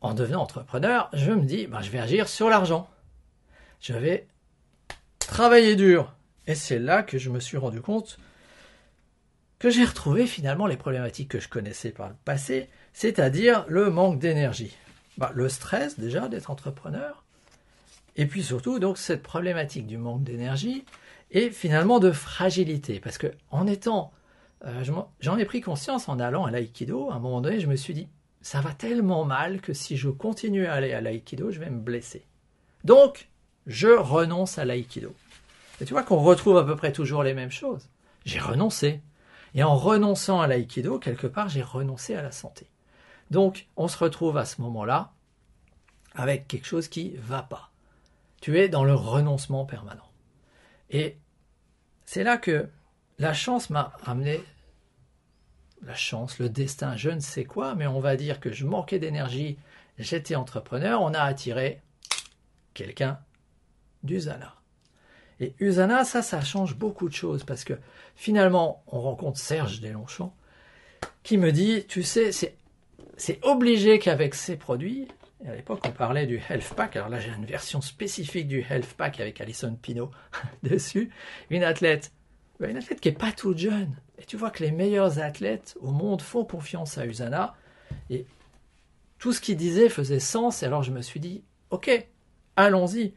en 0.00 0.14
devenant 0.14 0.40
entrepreneur, 0.40 1.10
je 1.12 1.32
me 1.32 1.44
dis, 1.44 1.66
ben, 1.66 1.82
je 1.82 1.90
vais 1.90 1.98
agir 1.98 2.26
sur 2.26 2.48
l'argent. 2.48 2.88
Je 3.80 3.92
vais 3.92 4.26
travailler 5.18 5.76
dur. 5.76 6.14
Et 6.46 6.54
c'est 6.54 6.78
là 6.78 7.02
que 7.02 7.18
je 7.18 7.28
me 7.28 7.38
suis 7.38 7.58
rendu 7.58 7.82
compte 7.82 8.18
que 9.58 9.70
j'ai 9.70 9.84
retrouvé 9.84 10.26
finalement 10.26 10.66
les 10.66 10.76
problématiques 10.76 11.30
que 11.30 11.40
je 11.40 11.48
connaissais 11.48 11.90
par 11.90 12.08
le 12.08 12.14
passé, 12.24 12.68
c'est-à-dire 12.92 13.64
le 13.68 13.90
manque 13.90 14.18
d'énergie. 14.18 14.76
Bah, 15.16 15.32
le 15.34 15.48
stress 15.48 15.98
déjà 15.98 16.28
d'être 16.28 16.50
entrepreneur, 16.50 17.24
et 18.16 18.26
puis 18.26 18.42
surtout 18.42 18.78
donc 18.78 18.98
cette 18.98 19.22
problématique 19.22 19.86
du 19.86 19.98
manque 19.98 20.22
d'énergie 20.22 20.84
et 21.30 21.50
finalement 21.50 21.98
de 21.98 22.12
fragilité, 22.12 23.00
parce 23.00 23.18
que 23.18 23.32
en 23.50 23.66
étant, 23.66 24.12
euh, 24.64 24.84
j'en 25.20 25.38
ai 25.38 25.44
pris 25.44 25.60
conscience 25.60 26.08
en 26.08 26.20
allant 26.20 26.44
à 26.44 26.50
l'aïkido, 26.50 27.10
à 27.10 27.14
un 27.14 27.18
moment 27.18 27.40
donné 27.40 27.60
je 27.60 27.66
me 27.66 27.76
suis 27.76 27.94
dit, 27.94 28.08
ça 28.40 28.60
va 28.60 28.72
tellement 28.72 29.24
mal 29.24 29.60
que 29.60 29.72
si 29.72 29.96
je 29.96 30.08
continue 30.08 30.66
à 30.66 30.74
aller 30.74 30.92
à 30.92 31.00
l'aïkido, 31.00 31.50
je 31.50 31.58
vais 31.58 31.70
me 31.70 31.80
blesser. 31.80 32.24
Donc, 32.84 33.28
je 33.66 33.88
renonce 33.88 34.58
à 34.58 34.64
l'aïkido. 34.64 35.14
Et 35.80 35.84
tu 35.84 35.92
vois 35.92 36.02
qu'on 36.02 36.18
retrouve 36.18 36.56
à 36.56 36.64
peu 36.64 36.76
près 36.76 36.92
toujours 36.92 37.22
les 37.22 37.34
mêmes 37.34 37.50
choses. 37.50 37.88
J'ai 38.24 38.38
renoncé. 38.38 39.00
Et 39.58 39.64
en 39.64 39.74
renonçant 39.74 40.40
à 40.40 40.46
l'aïkido, 40.46 41.00
quelque 41.00 41.26
part, 41.26 41.48
j'ai 41.48 41.62
renoncé 41.62 42.14
à 42.14 42.22
la 42.22 42.30
santé. 42.30 42.70
Donc, 43.32 43.66
on 43.76 43.88
se 43.88 43.98
retrouve 43.98 44.36
à 44.36 44.44
ce 44.44 44.60
moment-là 44.60 45.10
avec 46.14 46.46
quelque 46.46 46.64
chose 46.68 46.86
qui 46.86 47.16
va 47.16 47.42
pas. 47.42 47.72
Tu 48.40 48.60
es 48.60 48.68
dans 48.68 48.84
le 48.84 48.94
renoncement 48.94 49.64
permanent. 49.64 50.12
Et 50.90 51.18
c'est 52.04 52.22
là 52.22 52.36
que 52.36 52.68
la 53.18 53.34
chance 53.34 53.68
m'a 53.68 53.94
amené, 54.04 54.40
la 55.82 55.96
chance, 55.96 56.38
le 56.38 56.48
destin, 56.48 56.94
je 56.94 57.10
ne 57.10 57.18
sais 57.18 57.44
quoi, 57.44 57.74
mais 57.74 57.88
on 57.88 57.98
va 57.98 58.14
dire 58.14 58.38
que 58.38 58.52
je 58.52 58.64
manquais 58.64 59.00
d'énergie, 59.00 59.58
j'étais 59.98 60.36
entrepreneur, 60.36 61.02
on 61.02 61.14
a 61.14 61.22
attiré 61.22 61.82
quelqu'un 62.74 63.18
d'Usana. 64.04 64.57
Et 65.40 65.54
Usana, 65.60 66.04
ça, 66.04 66.22
ça 66.22 66.40
change 66.40 66.76
beaucoup 66.76 67.08
de 67.08 67.14
choses 67.14 67.44
parce 67.44 67.64
que 67.64 67.74
finalement, 68.16 68.82
on 68.88 69.00
rencontre 69.00 69.38
Serge 69.38 69.80
Deslongchamps 69.80 70.34
qui 71.22 71.38
me 71.38 71.52
dit, 71.52 71.84
tu 71.88 72.02
sais, 72.02 72.30
c'est 72.32 73.38
obligé 73.42 73.98
qu'avec 73.98 74.34
ces 74.34 74.56
produits, 74.56 75.08
à 75.46 75.54
l'époque 75.54 75.80
on 75.84 75.92
parlait 75.92 76.26
du 76.26 76.40
Health 76.48 76.74
Pack, 76.74 76.96
alors 76.96 77.08
là 77.08 77.20
j'ai 77.20 77.30
une 77.30 77.44
version 77.44 77.80
spécifique 77.80 78.48
du 78.48 78.64
Health 78.68 78.94
Pack 78.94 79.20
avec 79.20 79.40
Alison 79.40 79.76
Pino 79.80 80.10
dessus, 80.62 81.10
une 81.50 81.62
athlète, 81.62 82.12
une 82.60 82.76
athlète 82.76 83.00
qui 83.00 83.08
n'est 83.08 83.14
pas 83.14 83.32
toute 83.32 83.58
jeune. 83.58 83.96
Et 84.18 84.24
tu 84.24 84.36
vois 84.36 84.50
que 84.50 84.64
les 84.64 84.72
meilleurs 84.72 85.20
athlètes 85.20 85.76
au 85.80 85.92
monde 85.92 86.22
font 86.22 86.44
confiance 86.44 86.98
à 86.98 87.06
Usana, 87.06 87.54
et 88.10 88.26
tout 89.18 89.32
ce 89.32 89.40
qu'il 89.40 89.56
disait 89.56 89.88
faisait 89.88 90.20
sens, 90.20 90.62
et 90.62 90.66
alors 90.66 90.82
je 90.82 90.90
me 90.90 91.02
suis 91.02 91.20
dit, 91.20 91.44
ok, 91.70 92.08
allons-y, 92.56 93.12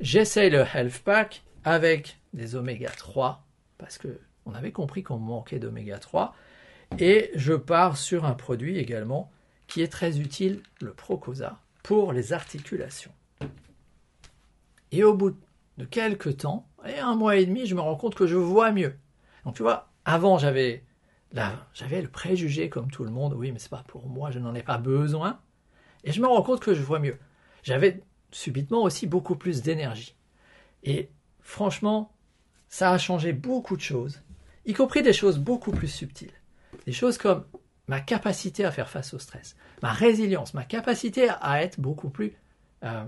j'essaye 0.00 0.50
le 0.50 0.64
Health 0.72 0.98
Pack 1.00 1.42
avec 1.66 2.20
des 2.32 2.54
oméga 2.54 2.88
3, 2.88 3.44
parce 3.76 3.98
que 3.98 4.20
on 4.46 4.54
avait 4.54 4.70
compris 4.70 5.02
qu'on 5.02 5.18
manquait 5.18 5.58
d'oméga 5.58 5.98
3, 5.98 6.34
et 7.00 7.32
je 7.34 7.54
pars 7.54 7.96
sur 7.96 8.24
un 8.24 8.34
produit 8.34 8.78
également 8.78 9.32
qui 9.66 9.82
est 9.82 9.88
très 9.88 10.20
utile, 10.20 10.62
le 10.80 10.92
Procosa, 10.92 11.58
pour 11.82 12.12
les 12.12 12.32
articulations. 12.32 13.10
Et 14.92 15.02
au 15.02 15.12
bout 15.12 15.36
de 15.76 15.84
quelques 15.84 16.36
temps, 16.38 16.68
et 16.86 17.00
un 17.00 17.16
mois 17.16 17.34
et 17.36 17.44
demi, 17.44 17.66
je 17.66 17.74
me 17.74 17.80
rends 17.80 17.96
compte 17.96 18.14
que 18.14 18.28
je 18.28 18.36
vois 18.36 18.70
mieux. 18.70 18.94
Donc 19.44 19.56
tu 19.56 19.62
vois, 19.62 19.90
avant 20.04 20.38
j'avais 20.38 20.84
j'avais 21.74 22.00
le 22.00 22.08
préjugé 22.08 22.70
comme 22.70 22.92
tout 22.92 23.02
le 23.02 23.10
monde, 23.10 23.34
oui, 23.34 23.50
mais 23.50 23.58
c'est 23.58 23.68
pas 23.68 23.84
pour 23.88 24.08
moi, 24.08 24.30
je 24.30 24.38
n'en 24.38 24.54
ai 24.54 24.62
pas 24.62 24.78
besoin. 24.78 25.40
Et 26.04 26.12
je 26.12 26.20
me 26.20 26.28
rends 26.28 26.42
compte 26.42 26.60
que 26.60 26.74
je 26.74 26.82
vois 26.82 27.00
mieux. 27.00 27.18
J'avais 27.64 28.04
subitement 28.30 28.84
aussi 28.84 29.08
beaucoup 29.08 29.34
plus 29.34 29.62
d'énergie. 29.62 30.14
Et 30.84 31.10
franchement, 31.46 32.12
ça 32.68 32.90
a 32.90 32.98
changé 32.98 33.32
beaucoup 33.32 33.76
de 33.76 33.80
choses, 33.80 34.20
y 34.66 34.74
compris 34.74 35.02
des 35.02 35.12
choses 35.12 35.38
beaucoup 35.38 35.70
plus 35.70 35.88
subtiles. 35.88 36.32
Des 36.86 36.92
choses 36.92 37.18
comme 37.18 37.44
ma 37.86 38.00
capacité 38.00 38.64
à 38.64 38.72
faire 38.72 38.90
face 38.90 39.14
au 39.14 39.18
stress, 39.20 39.56
ma 39.80 39.92
résilience, 39.92 40.54
ma 40.54 40.64
capacité 40.64 41.28
à 41.40 41.62
être 41.62 41.80
beaucoup 41.80 42.10
plus 42.10 42.34
euh, 42.82 43.04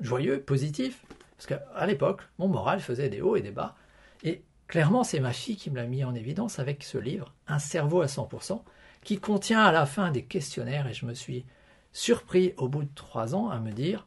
joyeux, 0.00 0.40
positif. 0.40 1.04
Parce 1.36 1.46
qu'à 1.46 1.86
l'époque, 1.86 2.22
mon 2.38 2.48
moral 2.48 2.80
faisait 2.80 3.10
des 3.10 3.20
hauts 3.20 3.36
et 3.36 3.42
des 3.42 3.50
bas. 3.50 3.76
Et 4.24 4.42
clairement, 4.68 5.04
c'est 5.04 5.20
ma 5.20 5.34
fille 5.34 5.56
qui 5.56 5.70
me 5.70 5.76
l'a 5.76 5.84
mis 5.84 6.02
en 6.02 6.14
évidence 6.14 6.58
avec 6.58 6.82
ce 6.82 6.96
livre, 6.96 7.34
Un 7.46 7.58
cerveau 7.58 8.00
à 8.00 8.06
100%, 8.06 8.62
qui 9.04 9.18
contient 9.18 9.62
à 9.62 9.70
la 9.70 9.84
fin 9.84 10.10
des 10.10 10.24
questionnaires. 10.24 10.86
Et 10.86 10.94
je 10.94 11.04
me 11.04 11.12
suis 11.12 11.44
surpris 11.92 12.54
au 12.56 12.68
bout 12.68 12.84
de 12.84 12.94
trois 12.94 13.34
ans 13.34 13.50
à 13.50 13.60
me 13.60 13.72
dire, 13.72 14.06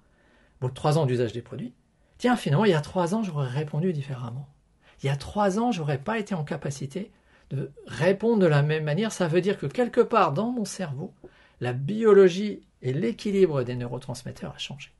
au 0.59 0.65
bout 0.65 0.69
de 0.69 0.75
trois 0.75 0.97
ans 0.97 1.05
d'usage 1.05 1.33
des 1.33 1.43
produits, 1.43 1.75
tiens, 2.19 2.35
finalement, 2.35 2.65
il 2.65 2.71
y 2.71 2.75
a 2.75 2.81
trois 2.81 3.15
ans, 3.15 3.23
j'aurais 3.23 3.47
répondu 3.47 3.91
différemment. 3.91 4.47
Il 5.01 5.07
y 5.07 5.09
a 5.09 5.15
trois 5.15 5.57
ans, 5.57 5.71
j'aurais 5.71 5.97
pas 5.97 6.19
été 6.19 6.35
en 6.35 6.43
capacité 6.43 7.11
de 7.49 7.71
répondre 7.87 8.43
de 8.43 8.45
la 8.45 8.61
même 8.61 8.83
manière, 8.83 9.11
ça 9.11 9.27
veut 9.27 9.41
dire 9.41 9.57
que 9.57 9.65
quelque 9.65 10.01
part 10.01 10.33
dans 10.33 10.51
mon 10.51 10.65
cerveau, 10.65 11.15
la 11.61 11.73
biologie 11.73 12.61
et 12.83 12.93
l'équilibre 12.93 13.63
des 13.63 13.75
neurotransmetteurs 13.75 14.53
a 14.53 14.59
changé. 14.59 14.91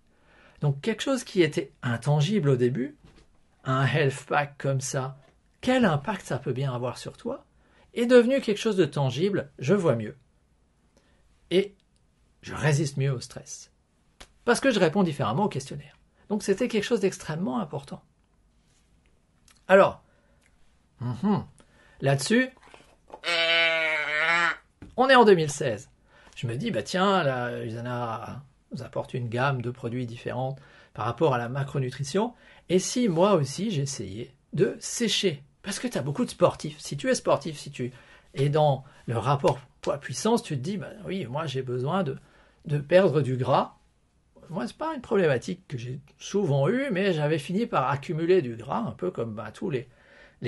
Donc 0.62 0.82
quelque 0.82 1.04
chose 1.04 1.24
qui 1.24 1.44
était 1.44 1.72
intangible 1.84 2.50
au 2.50 2.56
début, 2.56 2.98
un 3.66 3.86
health 3.86 4.26
pack 4.28 4.58
comme 4.58 4.82
ça, 4.82 5.18
quel 5.62 5.86
impact 5.86 6.26
ça 6.26 6.40
peut 6.40 6.54
bien 6.54 6.74
avoir 6.74 6.98
sur 6.98 7.18
toi, 7.18 7.46
est 7.94 8.08
devenu 8.08 8.42
quelque 8.42 8.58
chose 8.58 8.78
de 8.78 8.86
tangible, 8.86 9.52
je 9.60 9.74
vois 9.74 9.96
mieux. 9.96 10.18
Et 11.52 11.76
je 12.42 12.56
résiste 12.56 12.98
mieux 12.98 13.12
au 13.12 13.20
stress. 13.20 13.72
Parce 14.44 14.60
que 14.60 14.72
je 14.72 14.80
réponds 14.80 15.04
différemment 15.04 15.46
au 15.46 15.50
questionnaire. 15.50 15.99
Donc 16.30 16.44
c'était 16.44 16.68
quelque 16.68 16.84
chose 16.84 17.02
d'extrêmement 17.02 17.60
important. 17.60 18.02
Alors, 19.68 20.02
hum, 21.02 21.46
Là-dessus, 22.02 22.50
on 24.96 25.10
est 25.10 25.16
en 25.16 25.26
2016. 25.26 25.90
Je 26.36 26.48
me 26.48 26.56
dis, 26.56 26.72
bah 26.72 26.84
tiens, 26.84 27.24
la 27.24 27.64
Usana 27.66 28.44
nous 28.72 28.84
apporte 28.84 29.14
une 29.14 29.28
gamme 29.28 29.62
de 29.62 29.72
produits 29.72 30.06
différents 30.06 30.56
par 30.94 31.06
rapport 31.06 31.34
à 31.34 31.38
la 31.38 31.50
macronutrition. 31.50 32.34
Et 32.70 32.80
si 32.80 33.10
moi 33.10 33.34
aussi 33.34 33.72
j'essayais 33.72 34.34
de 34.54 34.78
sécher 34.80 35.44
Parce 35.62 35.80
que 35.80 35.88
tu 35.88 35.98
as 35.98 36.02
beaucoup 36.02 36.24
de 36.24 36.30
sportifs. 36.30 36.80
Si 36.80 36.96
tu 36.96 37.10
es 37.10 37.16
sportif, 37.16 37.58
si 37.58 37.72
tu 37.72 37.92
es 38.34 38.50
dans 38.50 38.84
le 39.08 39.18
rapport 39.18 39.60
poids-puissance, 39.82 40.44
tu 40.44 40.56
te 40.56 40.62
dis, 40.62 40.78
bah 40.78 40.88
oui, 41.06 41.26
moi 41.26 41.46
j'ai 41.46 41.62
besoin 41.62 42.04
de, 42.04 42.18
de 42.66 42.78
perdre 42.78 43.22
du 43.22 43.36
gras. 43.36 43.76
Moi, 44.50 44.66
ce 44.66 44.74
n'est 44.74 44.78
pas 44.78 44.96
une 44.96 45.02
problématique 45.02 45.68
que 45.68 45.78
j'ai 45.78 46.00
souvent 46.18 46.68
eue, 46.68 46.88
mais 46.92 47.14
j'avais 47.14 47.38
fini 47.38 47.66
par 47.68 47.90
accumuler 47.90 48.42
du 48.42 48.56
gras, 48.56 48.80
un 48.80 48.92
peu 48.92 49.12
comme 49.12 49.34
bah, 49.36 49.52
tous 49.54 49.70
les, 49.70 49.88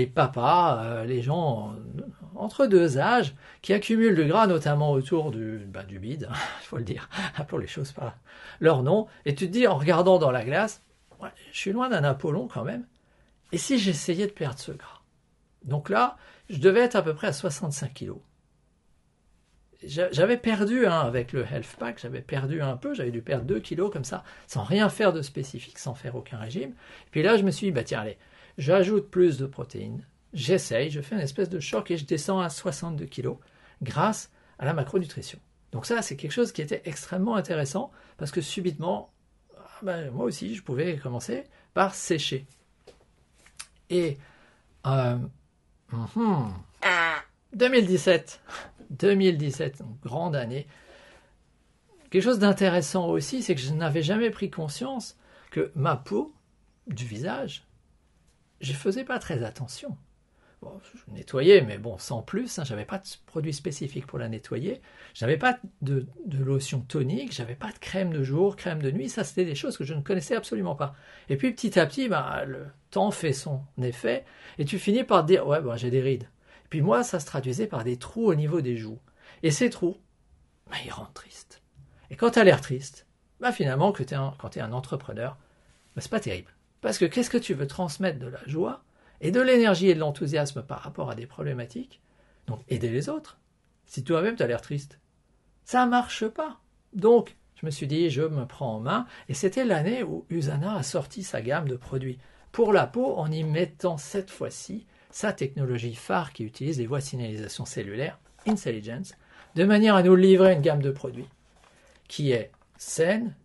papas, 0.08 0.84
euh, 0.84 1.05
les 1.05 1.22
gens 1.22 1.75
entre 2.36 2.65
deux 2.65 2.98
âges, 2.98 3.36
qui 3.62 3.74
accumulent 3.74 4.15
du 4.15 4.25
gras, 4.25 4.48
notamment 4.48 4.91
autour 4.91 5.29
du, 5.31 5.60
bah, 5.67 5.84
du 5.84 6.00
bide, 6.00 6.29
il 6.62 6.65
faut 6.65 6.77
le 6.77 6.84
dire, 6.84 7.10
pour 7.48 7.60
les 7.60 7.67
choses 7.67 7.91
par 7.91 8.17
leur 8.60 8.81
nom, 8.81 9.08
et 9.25 9.36
tu 9.36 9.48
te 9.48 9.51
dis 9.51 9.67
en 9.67 9.77
regardant 9.77 10.17
dans 10.17 10.31
la 10.31 10.43
glace, 10.43 10.84
je 11.51 11.58
suis 11.58 11.72
loin 11.72 11.89
d'un 11.89 12.03
Apollon 12.03 12.48
quand 12.48 12.63
même, 12.63 12.86
et 13.51 13.58
si 13.58 13.77
j'essayais 13.77 14.25
de 14.25 14.31
perdre 14.31 14.60
ce 14.60 14.72
gras? 14.72 15.01
Donc 15.63 15.89
là, 15.89 16.17
je 16.50 16.58
devais 16.58 16.79
être 16.79 16.96
à 16.96 17.03
peu 17.03 17.13
près 17.13 17.27
à 17.27 17.34
65 17.34 17.93
kilos. 17.93 18.17
J'avais 19.83 20.38
perdu 20.38 20.85
hein, 20.85 21.00
avec 21.00 21.33
le 21.33 21.43
Health 21.43 21.75
Pack, 21.79 22.00
j'avais 22.00 22.21
perdu 22.21 22.61
un 22.61 22.77
peu, 22.77 22.93
j'avais 22.93 23.09
dû 23.11 23.21
perdre 23.21 23.45
2 23.45 23.59
kilos 23.59 23.91
comme 23.91 24.03
ça, 24.03 24.23
sans 24.45 24.63
rien 24.63 24.89
faire 24.89 25.11
de 25.11 25.23
spécifique, 25.23 25.79
sans 25.79 25.95
faire 25.95 26.15
aucun 26.15 26.38
régime. 26.38 26.73
Puis 27.09 27.23
là, 27.23 27.38
je 27.38 27.43
me 27.43 27.50
suis 27.50 27.67
dit, 27.67 27.71
bah 27.71 27.83
tiens, 27.83 28.01
allez, 28.01 28.17
j'ajoute 28.59 29.09
plus 29.09 29.39
de 29.39 29.47
protéines, 29.47 30.05
j'essaye, 30.33 30.91
je 30.91 31.01
fais 31.01 31.15
une 31.15 31.21
espèce 31.21 31.50
de 31.50 31.59
choc 31.59 31.89
et 31.89 31.97
je 31.97 32.05
descends 32.05 32.39
à 32.39 32.50
62 32.50 33.05
kilos 33.05 33.38
grâce 33.81 34.31
à 34.59 34.65
la 34.65 34.73
macronutrition. 34.73 35.39
Donc 35.71 35.85
ça, 35.85 36.01
c'est 36.01 36.15
quelque 36.15 36.31
chose 36.31 36.51
qui 36.51 36.61
était 36.61 36.83
extrêmement 36.85 37.35
intéressant 37.35 37.91
parce 38.17 38.31
que 38.31 38.41
subitement, 38.41 39.11
ah 39.57 39.79
ben, 39.81 40.11
moi 40.11 40.25
aussi, 40.25 40.53
je 40.53 40.61
pouvais 40.61 40.97
commencer 40.97 41.45
par 41.73 41.95
sécher. 41.95 42.45
Et 43.89 44.17
euh, 44.85 45.17
2017, 47.53 48.41
2017, 48.91 49.83
grande 50.03 50.36
année. 50.36 50.67
Quelque 52.10 52.24
chose 52.24 52.39
d'intéressant 52.39 53.07
aussi, 53.07 53.41
c'est 53.41 53.55
que 53.55 53.62
je 53.62 53.74
n'avais 53.74 54.03
jamais 54.03 54.29
pris 54.29 54.50
conscience 54.50 55.17
que 55.50 55.71
ma 55.75 55.95
peau 55.95 56.33
du 56.88 57.05
visage, 57.05 57.65
je 58.60 58.74
faisais 58.74 59.03
pas 59.03 59.19
très 59.19 59.43
attention. 59.43 59.98
Je 60.62 61.13
nettoyais, 61.13 61.62
mais 61.62 61.79
bon, 61.79 61.98
sans 61.98 62.21
plus. 62.21 62.60
Hein, 62.60 62.63
j'avais 62.63 62.86
pas 62.86 63.00
de 63.00 63.05
produit 63.25 63.53
spécifique 63.53 64.05
pour 64.05 64.19
la 64.19 64.29
nettoyer. 64.29 64.79
J'avais 65.15 65.38
pas 65.38 65.57
de, 65.81 66.05
de, 66.25 66.43
lotion 66.43 66.81
tonique. 66.81 67.33
J'avais 67.33 67.55
pas 67.55 67.71
de 67.71 67.79
crème 67.79 68.13
de 68.13 68.21
jour, 68.21 68.55
crème 68.55 68.81
de 68.81 68.91
nuit. 68.91 69.10
Ça, 69.10 69.24
c'était 69.24 69.45
des 69.45 69.55
choses 69.55 69.75
que 69.75 69.83
je 69.83 69.95
ne 69.95 70.01
connaissais 70.01 70.36
absolument 70.36 70.75
pas. 70.75 70.93
Et 71.29 71.38
puis, 71.38 71.51
petit 71.51 71.79
à 71.79 71.88
petit, 71.88 72.10
bah, 72.10 72.43
le 72.45 72.67
temps 72.91 73.10
fait 73.10 73.33
son 73.33 73.62
effet. 73.81 74.24
Et 74.60 74.65
tu 74.65 74.77
finis 74.77 75.03
par 75.03 75.24
te 75.24 75.27
dire, 75.27 75.48
ouais, 75.48 75.62
bah, 75.62 75.77
j'ai 75.77 75.89
des 75.89 76.01
rides. 76.01 76.27
Puis 76.71 76.81
moi, 76.81 77.03
ça 77.03 77.19
se 77.19 77.25
traduisait 77.25 77.67
par 77.67 77.83
des 77.83 77.97
trous 77.97 78.25
au 78.25 78.33
niveau 78.33 78.61
des 78.61 78.77
joues. 78.77 79.01
Et 79.43 79.51
ces 79.51 79.69
trous, 79.69 79.97
bah, 80.69 80.77
ils 80.85 80.89
rendent 80.89 81.13
triste. 81.13 81.61
Et 82.09 82.15
quand 82.15 82.31
tu 82.31 82.39
as 82.39 82.45
l'air 82.45 82.61
triste, 82.61 83.05
bah, 83.41 83.51
finalement, 83.51 83.91
quand 83.91 84.05
tu 84.49 84.59
es 84.59 84.61
un 84.61 84.71
entrepreneur, 84.71 85.37
bah, 85.95 86.01
c'est 86.01 86.09
pas 86.09 86.21
terrible. 86.21 86.55
Parce 86.79 86.97
que 86.97 87.03
qu'est-ce 87.03 87.29
que 87.29 87.37
tu 87.37 87.53
veux 87.53 87.67
transmettre 87.67 88.19
de 88.19 88.27
la 88.27 88.39
joie 88.47 88.83
et 89.19 89.31
de 89.31 89.41
l'énergie 89.41 89.89
et 89.89 89.95
de 89.95 89.99
l'enthousiasme 89.99 90.63
par 90.63 90.79
rapport 90.79 91.11
à 91.11 91.15
des 91.15 91.27
problématiques, 91.27 92.01
donc 92.47 92.61
aider 92.69 92.89
les 92.89 93.09
autres, 93.09 93.37
si 93.85 94.05
toi-même 94.05 94.37
tu 94.37 94.43
as 94.43 94.47
l'air 94.47 94.61
triste. 94.61 94.97
Ça 95.65 95.85
ne 95.85 95.91
marche 95.91 96.25
pas. 96.25 96.61
Donc, 96.93 97.35
je 97.55 97.65
me 97.65 97.71
suis 97.71 97.85
dit, 97.85 98.09
je 98.09 98.23
me 98.23 98.45
prends 98.45 98.77
en 98.77 98.79
main, 98.79 99.05
et 99.27 99.33
c'était 99.33 99.65
l'année 99.65 100.03
où 100.03 100.25
Usana 100.29 100.77
a 100.77 100.83
sorti 100.83 101.21
sa 101.21 101.41
gamme 101.41 101.67
de 101.67 101.75
produits 101.75 102.17
pour 102.53 102.71
la 102.71 102.87
peau 102.87 103.17
en 103.17 103.29
y 103.29 103.43
mettant 103.43 103.97
cette 103.97 104.31
fois-ci 104.31 104.87
sa 105.11 105.33
technologie 105.33 105.95
phare 105.95 106.33
qui 106.33 106.43
utilise 106.43 106.79
les 106.79 106.87
voies 106.87 106.99
de 106.99 107.03
signalisation 107.03 107.65
cellulaire, 107.65 108.19
Intelligence, 108.47 109.13
de 109.55 109.63
manière 109.63 109.95
à 109.95 110.03
nous 110.03 110.15
livrer 110.15 110.53
une 110.53 110.61
gamme 110.61 110.81
de 110.81 110.91
produits 110.91 111.27
qui 112.07 112.31
est 112.31 112.51
saine, 112.77 113.35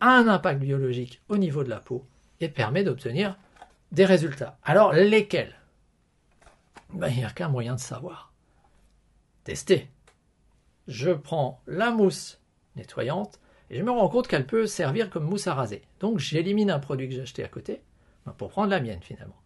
a 0.00 0.10
un 0.10 0.28
impact 0.28 0.60
biologique 0.60 1.20
au 1.28 1.36
niveau 1.36 1.64
de 1.64 1.70
la 1.70 1.80
peau 1.80 2.04
et 2.40 2.48
permet 2.48 2.84
d'obtenir 2.84 3.36
des 3.90 4.04
résultats. 4.04 4.58
Alors, 4.64 4.92
lesquels? 4.92 5.54
Ben, 6.92 7.08
Il 7.08 7.18
n'y 7.18 7.24
a 7.24 7.30
qu'un 7.30 7.48
moyen 7.48 7.74
de 7.74 7.80
savoir. 7.80 8.32
Tester. 9.44 9.88
Je 10.88 11.10
prends 11.10 11.60
la 11.66 11.90
mousse 11.90 12.40
nettoyante 12.76 13.40
et 13.70 13.78
je 13.78 13.82
me 13.82 13.90
rends 13.90 14.08
compte 14.08 14.28
qu'elle 14.28 14.46
peut 14.46 14.66
servir 14.66 15.10
comme 15.10 15.24
mousse 15.24 15.46
à 15.46 15.54
raser. 15.54 15.82
Donc, 16.00 16.18
j'élimine 16.18 16.70
un 16.70 16.78
produit 16.78 17.08
que 17.08 17.14
j'ai 17.14 17.22
acheté 17.22 17.44
à 17.44 17.48
côté 17.48 17.82
ben, 18.26 18.32
pour 18.32 18.50
prendre 18.50 18.70
la 18.70 18.80
mienne 18.80 19.02
finalement. 19.02 19.41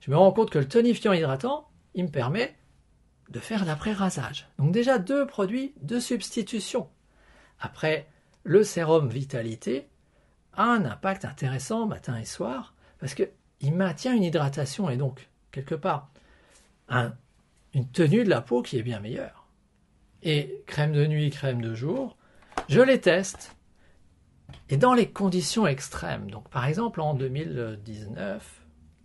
Je 0.00 0.10
me 0.10 0.16
rends 0.16 0.32
compte 0.32 0.50
que 0.50 0.58
le 0.58 0.68
tonifiant 0.68 1.12
hydratant, 1.12 1.68
il 1.94 2.04
me 2.04 2.10
permet 2.10 2.56
de 3.30 3.40
faire 3.40 3.64
l'après-rasage. 3.64 4.48
Donc 4.58 4.72
déjà 4.72 4.98
deux 4.98 5.26
produits 5.26 5.74
de 5.82 5.98
substitution. 6.00 6.88
Après, 7.60 8.08
le 8.44 8.64
sérum 8.64 9.08
vitalité 9.08 9.88
a 10.54 10.64
un 10.64 10.84
impact 10.84 11.24
intéressant 11.24 11.86
matin 11.86 12.16
et 12.16 12.24
soir 12.24 12.74
parce 12.98 13.14
que 13.14 13.30
il 13.60 13.74
maintient 13.74 14.14
une 14.14 14.22
hydratation 14.22 14.88
et 14.88 14.96
donc, 14.96 15.28
quelque 15.50 15.74
part, 15.74 16.10
une 16.88 17.88
tenue 17.92 18.24
de 18.24 18.30
la 18.30 18.40
peau 18.40 18.62
qui 18.62 18.78
est 18.78 18.82
bien 18.82 19.00
meilleure. 19.00 19.48
Et 20.22 20.62
crème 20.66 20.92
de 20.92 21.06
nuit, 21.06 21.30
crème 21.30 21.60
de 21.60 21.74
jour, 21.74 22.16
je 22.68 22.80
les 22.80 23.00
teste. 23.00 23.56
Et 24.70 24.76
dans 24.76 24.94
les 24.94 25.10
conditions 25.10 25.66
extrêmes, 25.66 26.30
donc 26.30 26.48
par 26.50 26.66
exemple 26.66 27.00
en 27.00 27.14
2019, 27.14 28.57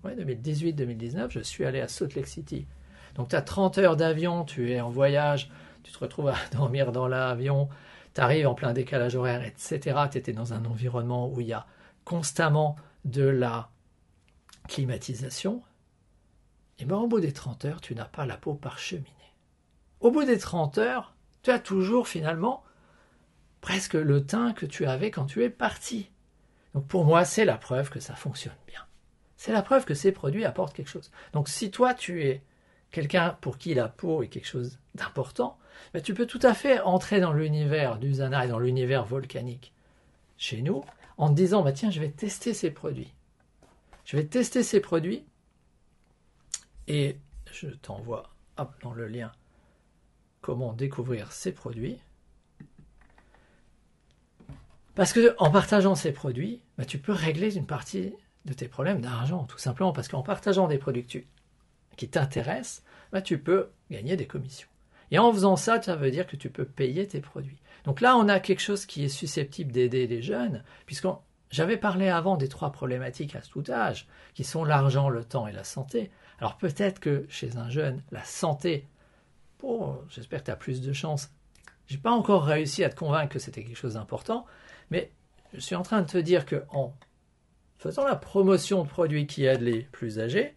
ouais, 0.04 0.16
2018-2019, 0.16 1.30
je 1.30 1.40
suis 1.40 1.66
allé 1.66 1.82
à 1.82 1.88
Salt 1.88 2.16
Lake 2.16 2.28
City. 2.28 2.66
Donc 3.16 3.30
tu 3.30 3.36
as 3.36 3.42
30 3.42 3.78
heures 3.78 3.96
d'avion, 3.96 4.44
tu 4.44 4.72
es 4.72 4.82
en 4.82 4.90
voyage, 4.90 5.50
tu 5.84 5.92
te 5.92 6.00
retrouves 6.00 6.30
à 6.30 6.36
dormir 6.52 6.92
dans 6.92 7.08
l'avion, 7.08 7.70
tu 8.14 8.22
arrives 8.22 8.48
en 8.48 8.56
plein 8.56 8.74
décalage 8.74 9.16
horaire, 9.16 9.44
etc. 9.44 9.98
Tu 10.12 10.18
étais 10.18 10.34
dans 10.34 10.54
un 10.54 10.66
environnement 10.66 11.30
où 11.30 11.42
il 11.42 11.48
y 11.48 11.54
a 11.54 11.66
constamment 12.06 12.76
de 13.06 13.24
la 13.24 13.70
climatisation, 14.68 15.62
et 16.80 16.86
bien 16.86 16.98
au 16.98 17.08
bout 17.08 17.20
des 17.20 17.34
30 17.34 17.66
heures, 17.66 17.82
tu 17.82 17.96
n'as 17.96 18.06
pas 18.06 18.26
la 18.26 18.38
peau 18.38 18.56
parcheminée. 18.56 19.10
Au 20.00 20.12
bout 20.12 20.24
des 20.24 20.38
30 20.38 20.78
heures, 20.80 21.14
tu 21.44 21.52
as 21.52 21.60
toujours 21.60 22.08
finalement 22.08 22.64
presque 23.62 23.94
le 23.94 24.26
teint 24.26 24.54
que 24.54 24.66
tu 24.66 24.86
avais 24.86 25.12
quand 25.12 25.26
tu 25.26 25.44
es 25.44 25.50
parti. 25.50 26.10
Donc 26.74 26.88
pour 26.88 27.06
moi, 27.06 27.24
c'est 27.26 27.46
la 27.46 27.58
preuve 27.58 27.90
que 27.90 28.00
ça 28.00 28.16
fonctionne 28.16 28.56
bien. 28.68 28.82
C'est 29.44 29.52
la 29.52 29.62
preuve 29.62 29.84
que 29.84 29.94
ces 29.94 30.14
produits 30.14 30.46
apportent 30.46 30.74
quelque 30.74 30.90
chose. 30.90 31.12
Donc 31.34 31.50
si 31.50 31.70
toi, 31.70 31.94
tu 31.94 32.24
es 32.24 32.42
quelqu'un 32.92 33.38
pour 33.42 33.58
qui 33.58 33.74
la 33.74 33.90
peau 33.90 34.24
est 34.24 34.30
quelque 34.30 34.48
chose 34.48 34.80
d'important, 34.96 35.60
ben, 35.94 36.02
tu 36.02 36.14
peux 36.14 36.26
tout 36.26 36.40
à 36.44 36.54
fait 36.54 36.80
entrer 36.80 37.20
dans 37.20 37.34
l'univers 37.34 38.00
du 38.00 38.14
Zana 38.14 38.46
et 38.46 38.48
dans 38.48 38.58
l'univers 38.58 39.04
volcanique 39.04 39.74
chez 40.38 40.62
nous 40.62 40.86
en 41.18 41.28
te 41.28 41.34
disant, 41.34 41.62
bah, 41.62 41.74
tiens, 41.74 41.92
je 41.92 42.00
vais 42.00 42.10
tester 42.10 42.54
ces 42.54 42.72
produits. 42.72 43.14
Je 44.06 44.16
vais 44.16 44.24
tester 44.24 44.64
ces 44.64 44.80
produits 44.80 45.26
et 46.88 47.18
je 47.52 47.68
t'envoie 47.68 48.30
dans 48.82 48.94
le 48.94 49.10
lien 49.10 49.34
comment 50.40 50.72
découvrir 50.72 51.34
ces 51.34 51.52
produits. 51.52 51.98
Parce 54.96 55.12
que 55.12 55.36
en 55.38 55.52
partageant 55.52 55.96
ces 55.96 56.14
produits, 56.14 56.62
bah, 56.78 56.86
tu 56.86 56.98
peux 56.98 57.12
régler 57.12 57.58
une 57.58 57.66
partie 57.66 58.14
de 58.46 58.54
tes 58.54 58.68
problèmes 58.68 59.02
d'argent, 59.02 59.46
tout 59.46 59.58
simplement 59.58 59.94
parce 59.94 60.08
qu'en 60.08 60.24
partageant 60.24 60.68
des 60.68 60.78
produits 60.78 61.06
qui 61.96 62.10
t'intéressent, 62.10 62.84
bah, 63.12 63.22
tu 63.22 63.40
peux 63.40 63.70
gagner 63.90 64.16
des 64.16 64.28
commissions. 64.28 64.68
Et 65.12 65.20
en 65.20 65.32
faisant 65.32 65.56
ça, 65.56 65.82
ça 65.82 65.96
veut 65.96 66.12
dire 66.12 66.28
que 66.28 66.36
tu 66.36 66.50
peux 66.50 66.66
payer 66.66 67.08
tes 67.08 67.22
produits. 67.22 67.60
Donc 67.86 68.02
là, 68.02 68.18
on 68.18 68.28
a 68.28 68.40
quelque 68.40 68.62
chose 68.62 68.86
qui 68.86 69.04
est 69.06 69.10
susceptible 69.10 69.72
d'aider 69.72 70.08
les 70.08 70.22
jeunes, 70.22 70.64
puisqu'on 70.86 71.20
j'avais 71.52 71.78
parlé 71.78 72.10
avant 72.10 72.36
des 72.36 72.48
trois 72.48 72.72
problématiques 72.72 73.36
à 73.36 73.42
tout 73.42 73.64
âge, 73.70 74.08
qui 74.34 74.44
sont 74.44 74.64
l'argent, 74.64 75.10
le 75.10 75.24
temps 75.24 75.48
et 75.48 75.52
la 75.52 75.64
santé. 75.64 76.10
Alors 76.40 76.58
peut-être 76.58 77.00
que 77.00 77.28
chez 77.30 77.58
un 77.58 77.70
jeune, 77.70 78.02
la 78.12 78.24
santé, 78.24 78.88
bon, 79.60 80.00
j'espère 80.10 80.40
que 80.40 80.46
tu 80.46 80.52
as 80.52 80.56
plus 80.56 80.82
de 80.82 80.94
chance. 80.94 81.30
J'ai 81.86 82.00
pas 82.00 82.12
encore 82.12 82.44
réussi 82.44 82.84
à 82.84 82.90
te 82.90 82.96
convaincre 82.96 83.34
que 83.34 83.40
c'était 83.40 83.64
quelque 83.64 83.78
chose 83.78 83.94
d'important, 83.94 84.48
mais 84.90 85.12
je 85.54 85.60
suis 85.60 85.76
en 85.76 85.84
train 85.84 86.02
de 86.02 86.08
te 86.08 86.18
dire 86.18 86.48
que 86.48 86.64
en 86.70 86.96
faisant 87.84 88.06
la 88.06 88.16
promotion 88.16 88.84
de 88.84 88.88
produits 88.88 89.28
qui 89.28 89.44
aident 89.44 89.64
les 89.64 89.82
plus 89.82 90.18
âgés, 90.18 90.56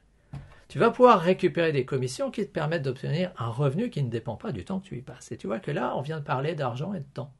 tu 0.68 0.78
vas 0.78 0.92
pouvoir 0.92 1.20
récupérer 1.20 1.72
des 1.72 1.84
commissions 1.84 2.30
qui 2.30 2.46
te 2.46 2.52
permettent 2.52 2.84
d'obtenir 2.84 3.32
un 3.36 3.48
revenu 3.48 3.90
qui 3.90 4.00
ne 4.04 4.08
dépend 4.08 4.36
pas 4.36 4.52
du 4.52 4.64
temps 4.64 4.78
que 4.78 4.86
tu 4.86 4.96
y 4.96 5.02
passes. 5.02 5.32
Et 5.32 5.36
tu 5.36 5.48
vois 5.48 5.58
que 5.58 5.72
là, 5.72 5.96
on 5.96 6.02
vient 6.02 6.20
de 6.20 6.24
parler 6.24 6.54
d'argent 6.54 6.94
et 6.94 7.00
de 7.00 7.12
temps. 7.14 7.32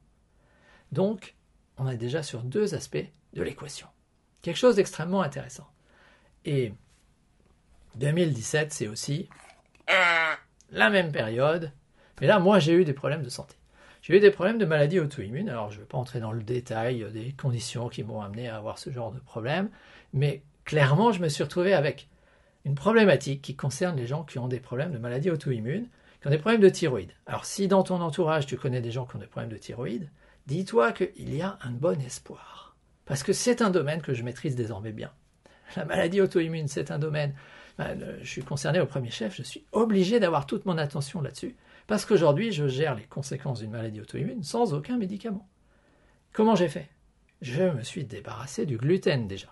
Donc, 0.91 1.37
on 1.79 1.89
est 1.89 1.97
déjà 1.97 2.25
sur 2.25 2.43
deux 2.43 2.75
aspects 2.75 3.07
de 3.35 3.43
l'équation. 3.43 3.87
Quelque 4.43 4.57
chose 4.57 4.75
d'extrêmement 4.75 5.23
intéressant. 5.23 5.69
Et 6.45 6.73
2017, 7.95 8.73
c'est 8.73 8.89
aussi 8.89 9.29
la 10.73 10.91
même 10.91 11.13
période. 11.13 11.71
Mais 12.21 12.27
là, 12.27 12.41
moi, 12.41 12.59
j'ai 12.59 12.73
eu 12.73 12.85
des 12.85 12.93
problèmes 12.93 13.23
de 13.23 13.29
santé. 13.29 13.55
J'ai 14.07 14.19
eu 14.19 14.21
des 14.21 14.31
problèmes 14.31 14.59
de 14.59 14.65
maladies 14.65 15.01
auto-immunes. 15.01 15.49
Alors, 15.49 15.73
je 15.73 15.79
ne 15.79 15.81
vais 15.81 15.89
pas 15.89 15.99
entrer 15.99 16.21
dans 16.21 16.31
le 16.31 16.45
détail 16.45 17.05
des 17.13 17.33
conditions 17.33 17.89
qui 17.89 18.05
m'ont 18.05 18.21
amené 18.21 18.49
à 18.49 18.57
avoir 18.57 18.79
ce 18.79 18.89
genre 18.91 19.11
de 19.11 19.19
problème. 19.19 19.69
Mais 20.13 20.43
clairement, 20.65 21.11
je 21.11 21.21
me 21.21 21.29
suis 21.29 21.43
retrouvé 21.43 21.75
avec 21.75 22.09
une 22.65 22.77
problématique 22.77 23.43
qui 23.43 23.57
concerne 23.57 23.97
les 23.97 24.07
gens 24.07 24.23
qui 24.23 24.39
ont 24.39 24.47
des 24.47 24.61
problèmes 24.61 24.93
de 24.93 24.99
maladies 24.99 25.29
auto-immunes, 25.29 25.89
qui 26.21 26.29
ont 26.29 26.31
des 26.31 26.39
problèmes 26.39 26.61
de 26.61 26.69
thyroïde. 26.69 27.11
Alors, 27.27 27.47
si 27.47 27.67
dans 27.67 27.83
ton 27.83 28.01
entourage, 28.01 28.47
tu 28.47 28.57
connais 28.57 28.81
des 28.81 28.93
gens 28.93 29.07
qui 29.07 29.17
ont 29.17 29.19
des 29.19 29.27
problèmes 29.27 29.51
de 29.51 29.57
thyroïde, 29.57 30.09
dis-toi 30.47 30.93
qu'il 30.93 31.35
y 31.35 31.43
a 31.43 31.59
un 31.63 31.73
bon 31.73 32.01
espoir. 32.01 32.77
Parce 33.07 33.25
que 33.25 33.33
c'est 33.33 33.61
un 33.61 33.71
domaine 33.71 34.03
que 34.03 34.15
je 34.15 34.23
maîtrise 34.23 34.55
désormais 34.55 34.93
bien. 34.93 35.11
La 35.75 35.85
maladie 35.85 36.21
auto-immune, 36.21 36.69
c'est 36.69 36.93
un 36.93 37.01
domaine. 37.01 37.35
Ben, 37.77 38.01
euh, 38.01 38.19
je 38.23 38.31
suis 38.31 38.45
concerné 38.45 38.79
au 38.79 38.87
premier 38.87 39.11
chef, 39.11 39.35
je 39.35 39.43
suis 39.43 39.65
obligé 39.73 40.21
d'avoir 40.21 40.47
toute 40.47 40.65
mon 40.65 40.79
attention 40.79 41.21
là-dessus. 41.21 41.57
Parce 41.87 42.05
qu'aujourd'hui, 42.05 42.53
je 42.53 42.67
gère 42.67 42.95
les 42.95 43.05
conséquences 43.05 43.61
d'une 43.61 43.71
maladie 43.71 44.01
auto-immune 44.01 44.43
sans 44.43 44.75
aucun 44.75 44.97
médicament. 44.97 45.49
Comment 46.33 46.57
j'ai 46.57 46.69
fait? 46.69 46.89
Je 47.43 47.63
me 47.63 47.83
suis 47.83 48.05
débarrassé 48.05 48.67
du 48.67 48.77
gluten 48.77 49.29
déjà. 49.29 49.49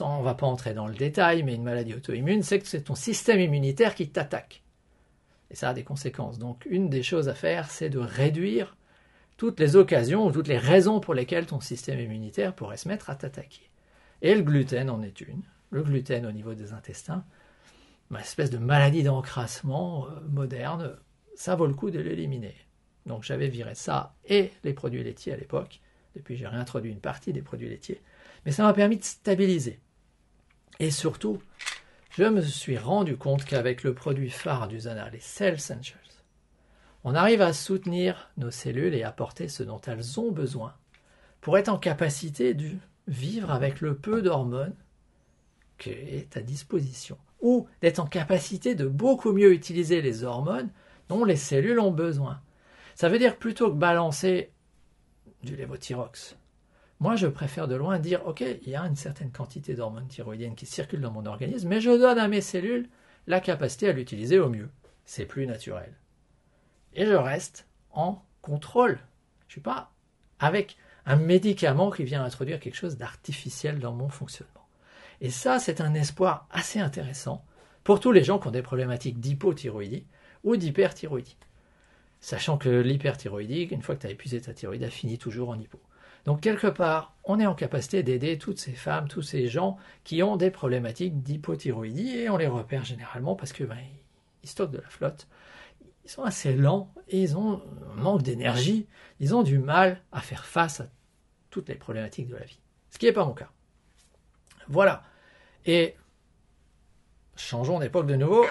on 0.00 0.18
ne 0.18 0.24
va 0.24 0.34
pas 0.34 0.46
entrer 0.46 0.72
dans 0.72 0.86
le 0.86 0.94
détail, 0.94 1.42
mais 1.42 1.54
une 1.54 1.62
maladie 1.62 1.94
auto-immune, 1.94 2.42
c'est 2.42 2.58
que 2.58 2.66
c'est 2.66 2.82
ton 2.82 2.94
système 2.94 3.40
immunitaire 3.40 3.94
qui 3.94 4.08
t'attaque. 4.08 4.62
Et 5.50 5.54
ça 5.54 5.70
a 5.70 5.74
des 5.74 5.84
conséquences. 5.84 6.38
Donc 6.38 6.66
une 6.68 6.88
des 6.88 7.02
choses 7.02 7.28
à 7.28 7.34
faire, 7.34 7.70
c'est 7.70 7.90
de 7.90 7.98
réduire 7.98 8.76
toutes 9.36 9.60
les 9.60 9.76
occasions 9.76 10.26
ou 10.26 10.32
toutes 10.32 10.48
les 10.48 10.58
raisons 10.58 11.00
pour 11.00 11.14
lesquelles 11.14 11.46
ton 11.46 11.60
système 11.60 12.00
immunitaire 12.00 12.54
pourrait 12.54 12.78
se 12.78 12.88
mettre 12.88 13.10
à 13.10 13.16
t'attaquer. 13.16 13.70
Et 14.22 14.34
le 14.34 14.42
gluten 14.42 14.88
en 14.88 15.02
est 15.02 15.20
une. 15.20 15.42
Le 15.70 15.82
gluten 15.82 16.24
au 16.24 16.32
niveau 16.32 16.54
des 16.54 16.72
intestins, 16.72 17.24
une 18.10 18.16
espèce 18.16 18.50
de 18.50 18.58
maladie 18.58 19.02
d'encrassement 19.02 20.06
euh, 20.06 20.20
moderne, 20.28 20.96
ça 21.36 21.54
vaut 21.54 21.66
le 21.66 21.74
coup 21.74 21.90
de 21.90 22.00
l'éliminer. 22.00 22.54
Donc 23.06 23.22
j'avais 23.22 23.48
viré 23.48 23.74
ça 23.74 24.14
et 24.24 24.50
les 24.64 24.72
produits 24.72 25.04
laitiers 25.04 25.32
à 25.32 25.36
l'époque. 25.36 25.80
Depuis, 26.16 26.36
j'ai 26.36 26.46
réintroduit 26.46 26.90
une 26.90 27.00
partie 27.00 27.32
des 27.32 27.42
produits 27.42 27.68
laitiers. 27.68 28.00
Mais 28.44 28.52
ça 28.52 28.62
m'a 28.62 28.72
permis 28.72 28.96
de 28.96 29.04
stabiliser. 29.04 29.80
Et 30.80 30.90
surtout, 30.90 31.40
je 32.10 32.24
me 32.24 32.40
suis 32.40 32.78
rendu 32.78 33.16
compte 33.16 33.44
qu'avec 33.44 33.82
le 33.82 33.94
produit 33.94 34.30
phare 34.30 34.68
du 34.68 34.80
Zana, 34.80 35.10
les 35.10 35.20
Cell 35.20 35.54
Essentials, 35.54 36.00
on 37.04 37.14
arrive 37.14 37.42
à 37.42 37.52
soutenir 37.52 38.30
nos 38.36 38.50
cellules 38.50 38.94
et 38.94 39.04
apporter 39.04 39.48
ce 39.48 39.62
dont 39.62 39.80
elles 39.86 40.18
ont 40.18 40.32
besoin 40.32 40.74
pour 41.40 41.56
être 41.58 41.68
en 41.68 41.78
capacité 41.78 42.54
de 42.54 42.70
vivre 43.06 43.50
avec 43.52 43.80
le 43.80 43.94
peu 43.96 44.22
d'hormones 44.22 44.74
qui 45.78 45.90
est 45.90 46.36
à 46.36 46.40
disposition, 46.40 47.18
ou 47.40 47.68
d'être 47.82 48.00
en 48.00 48.06
capacité 48.06 48.74
de 48.74 48.86
beaucoup 48.86 49.32
mieux 49.32 49.52
utiliser 49.52 50.00
les 50.00 50.24
hormones 50.24 50.70
dont 51.08 51.24
les 51.24 51.36
cellules 51.36 51.80
ont 51.80 51.90
besoin. 51.90 52.40
Ça 52.94 53.08
veut 53.08 53.18
dire 53.18 53.36
plutôt 53.36 53.70
que 53.70 53.76
balancer 53.76 54.50
du 55.42 55.56
lévothyrox, 55.56 56.36
moi, 56.98 57.14
je 57.14 57.26
préfère 57.26 57.68
de 57.68 57.74
loin 57.74 57.98
dire, 57.98 58.26
OK, 58.26 58.40
il 58.40 58.68
y 58.70 58.74
a 58.74 58.82
une 58.82 58.96
certaine 58.96 59.30
quantité 59.30 59.74
d'hormones 59.74 60.08
thyroïdiennes 60.08 60.54
qui 60.54 60.64
circulent 60.64 61.02
dans 61.02 61.10
mon 61.10 61.26
organisme, 61.26 61.68
mais 61.68 61.80
je 61.80 61.90
donne 61.90 62.18
à 62.18 62.28
mes 62.28 62.40
cellules 62.40 62.88
la 63.26 63.40
capacité 63.40 63.88
à 63.88 63.92
l'utiliser 63.92 64.38
au 64.38 64.48
mieux. 64.48 64.70
C'est 65.04 65.26
plus 65.26 65.46
naturel. 65.46 65.94
Et 66.94 67.04
je 67.04 67.12
reste 67.12 67.66
en 67.90 68.24
contrôle. 68.40 68.98
Je 69.40 69.46
ne 69.46 69.50
suis 69.50 69.60
pas 69.60 69.92
avec 70.38 70.78
un 71.04 71.16
médicament 71.16 71.90
qui 71.90 72.04
vient 72.04 72.24
introduire 72.24 72.60
quelque 72.60 72.76
chose 72.76 72.96
d'artificiel 72.96 73.78
dans 73.78 73.92
mon 73.92 74.08
fonctionnement. 74.08 74.66
Et 75.20 75.30
ça, 75.30 75.58
c'est 75.58 75.80
un 75.80 75.94
espoir 75.94 76.46
assez 76.50 76.80
intéressant 76.80 77.44
pour 77.84 78.00
tous 78.00 78.10
les 78.10 78.24
gens 78.24 78.38
qui 78.38 78.48
ont 78.48 78.52
des 78.52 78.62
problématiques 78.62 79.20
d'hypothyroïdie 79.20 80.06
ou 80.46 80.56
d'hyperthyroïdie. 80.56 81.36
Sachant 82.20 82.56
que 82.56 82.70
l'hyperthyroïdie, 82.70 83.64
une 83.64 83.82
fois 83.82 83.96
que 83.96 84.00
tu 84.00 84.06
as 84.06 84.10
épuisé 84.10 84.40
ta 84.40 84.54
thyroïde, 84.54 84.82
elle 84.82 84.90
finit 84.90 85.18
toujours 85.18 85.50
en 85.50 85.58
hypo. 85.58 85.78
Donc 86.24 86.40
quelque 86.40 86.66
part, 86.66 87.14
on 87.24 87.38
est 87.38 87.46
en 87.46 87.54
capacité 87.54 88.02
d'aider 88.02 88.38
toutes 88.38 88.58
ces 88.58 88.72
femmes, 88.72 89.06
tous 89.06 89.22
ces 89.22 89.48
gens 89.48 89.76
qui 90.02 90.22
ont 90.22 90.36
des 90.36 90.50
problématiques 90.50 91.22
d'hypothyroïdie 91.22 92.16
et 92.16 92.30
on 92.30 92.36
les 92.36 92.48
repère 92.48 92.84
généralement 92.84 93.36
parce 93.36 93.52
que 93.52 93.64
ben, 93.64 93.78
stockent 94.42 94.72
de 94.72 94.78
la 94.78 94.88
flotte. 94.88 95.28
Ils 96.04 96.10
sont 96.10 96.24
assez 96.24 96.54
lents 96.54 96.92
et 97.08 97.20
ils 97.20 97.36
ont 97.36 97.62
un 97.92 98.00
manque 98.00 98.22
d'énergie. 98.22 98.86
Ils 99.20 99.34
ont 99.34 99.42
du 99.42 99.58
mal 99.58 100.00
à 100.12 100.20
faire 100.20 100.46
face 100.46 100.80
à 100.80 100.88
toutes 101.50 101.68
les 101.68 101.74
problématiques 101.74 102.28
de 102.28 102.36
la 102.36 102.44
vie. 102.44 102.60
Ce 102.90 102.98
qui 102.98 103.06
n'est 103.06 103.12
pas 103.12 103.24
mon 103.24 103.34
cas. 103.34 103.50
Voilà. 104.68 105.02
Et 105.64 105.96
changeons 107.36 107.78
d'époque 107.78 108.06
de 108.06 108.16
nouveau. 108.16 108.44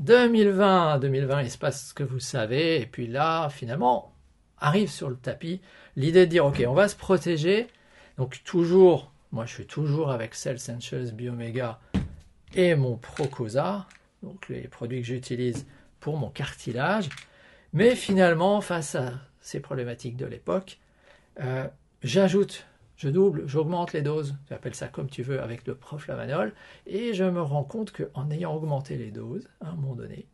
2020, 0.00 0.98
2020, 0.98 1.42
il 1.42 1.50
se 1.50 1.58
passe 1.58 1.88
ce 1.88 1.94
que 1.94 2.02
vous 2.02 2.20
savez, 2.20 2.80
et 2.80 2.86
puis 2.86 3.06
là, 3.06 3.48
finalement, 3.48 4.12
arrive 4.58 4.90
sur 4.90 5.08
le 5.08 5.16
tapis 5.16 5.60
l'idée 5.96 6.26
de 6.26 6.30
dire 6.30 6.46
ok, 6.46 6.62
on 6.66 6.74
va 6.74 6.88
se 6.88 6.96
protéger. 6.96 7.66
Donc 8.18 8.42
toujours, 8.44 9.12
moi 9.32 9.46
je 9.46 9.54
suis 9.54 9.66
toujours 9.66 10.10
avec 10.10 10.34
Cell 10.34 10.56
Essentials, 10.56 11.12
Biomega 11.12 11.80
et 12.54 12.74
mon 12.74 12.96
Procosa, 12.96 13.86
donc 14.22 14.48
les 14.48 14.68
produits 14.68 15.00
que 15.00 15.06
j'utilise 15.06 15.66
pour 16.00 16.16
mon 16.16 16.30
cartilage. 16.30 17.08
Mais 17.72 17.94
finalement, 17.94 18.60
face 18.60 18.94
à 18.94 19.12
ces 19.40 19.60
problématiques 19.60 20.16
de 20.16 20.26
l'époque, 20.26 20.78
euh, 21.40 21.66
j'ajoute, 22.02 22.66
je 22.96 23.08
double, 23.08 23.46
j'augmente 23.46 23.92
les 23.92 24.02
doses, 24.02 24.36
tu 24.46 24.54
appelles 24.54 24.74
ça 24.74 24.88
comme 24.88 25.10
tu 25.10 25.22
veux, 25.22 25.40
avec 25.42 25.66
le 25.66 25.74
proflavanol, 25.74 26.54
et 26.86 27.14
je 27.14 27.24
me 27.24 27.42
rends 27.42 27.64
compte 27.64 27.92
qu'en 27.92 28.30
ayant 28.30 28.54
augmenté 28.54 28.96
les 28.96 29.10
doses, 29.10 29.48
à 29.60 29.68
un 29.68 29.74
moment 29.74 29.94
donné, 29.94 30.26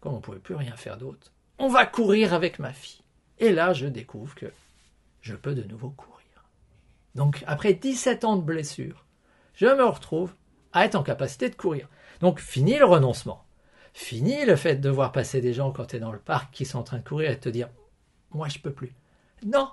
comme 0.00 0.14
on 0.14 0.16
ne 0.16 0.22
pouvait 0.22 0.38
plus 0.38 0.56
rien 0.56 0.76
faire 0.76 0.96
d'autre, 0.96 1.32
on 1.58 1.68
va 1.68 1.86
courir 1.86 2.34
avec 2.34 2.58
ma 2.58 2.72
fille. 2.72 3.02
Et 3.38 3.52
là, 3.52 3.72
je 3.72 3.86
découvre 3.86 4.34
que 4.34 4.46
je 5.20 5.34
peux 5.34 5.54
de 5.54 5.62
nouveau 5.62 5.90
courir. 5.90 6.18
Donc, 7.14 7.42
après 7.46 7.74
17 7.74 8.24
ans 8.24 8.36
de 8.36 8.42
blessure, 8.42 9.04
je 9.54 9.66
me 9.66 9.84
retrouve 9.84 10.34
à 10.72 10.84
être 10.84 10.94
en 10.94 11.02
capacité 11.02 11.48
de 11.48 11.54
courir. 11.54 11.88
Donc, 12.20 12.40
fini 12.40 12.78
le 12.78 12.84
renoncement. 12.84 13.44
Fini 13.92 14.44
le 14.44 14.54
fait 14.54 14.76
de 14.76 14.90
voir 14.90 15.10
passer 15.10 15.40
des 15.40 15.52
gens 15.52 15.72
quand 15.72 15.86
tu 15.86 15.96
es 15.96 16.00
dans 16.00 16.12
le 16.12 16.18
parc 16.18 16.52
qui 16.52 16.64
sont 16.64 16.78
en 16.78 16.84
train 16.84 16.98
de 16.98 17.08
courir 17.08 17.30
et 17.30 17.38
te 17.38 17.48
dire 17.48 17.68
Moi, 18.30 18.48
je 18.48 18.58
peux 18.58 18.72
plus. 18.72 18.94
Non, 19.44 19.70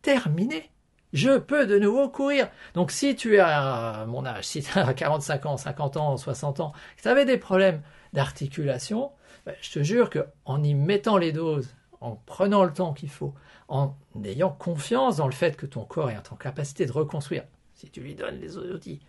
terminé. 0.00 0.70
Je 1.12 1.38
peux 1.38 1.66
de 1.66 1.78
nouveau 1.78 2.08
courir. 2.08 2.48
Donc, 2.74 2.90
si 2.90 3.16
tu 3.16 3.38
à 3.38 4.04
mon 4.06 4.26
âge, 4.26 4.44
si 4.44 4.62
tu 4.62 4.78
as 4.78 4.92
45 4.92 5.46
ans, 5.46 5.56
50 5.56 5.96
ans, 5.96 6.16
60 6.16 6.60
ans, 6.60 6.72
que 6.96 7.02
tu 7.02 7.08
avais 7.08 7.24
des 7.24 7.38
problèmes 7.38 7.82
d'articulation, 8.12 9.12
ben, 9.46 9.54
je 9.60 9.72
te 9.72 9.82
jure 9.82 10.10
qu'en 10.10 10.62
y 10.62 10.74
mettant 10.74 11.16
les 11.16 11.32
doses 11.32 11.74
en 12.00 12.16
prenant 12.16 12.64
le 12.64 12.72
temps 12.72 12.92
qu'il 12.92 13.10
faut, 13.10 13.34
en 13.68 13.94
ayant 14.24 14.50
confiance 14.50 15.16
dans 15.16 15.26
le 15.26 15.32
fait 15.32 15.56
que 15.56 15.66
ton 15.66 15.84
corps 15.84 16.10
est 16.10 16.32
en 16.32 16.36
capacité 16.36 16.86
de 16.86 16.92
reconstruire, 16.92 17.44
si 17.74 17.90
tu 17.90 18.00
lui 18.00 18.14
donnes 18.14 18.38
les 18.40 18.56
outils, 18.56 19.00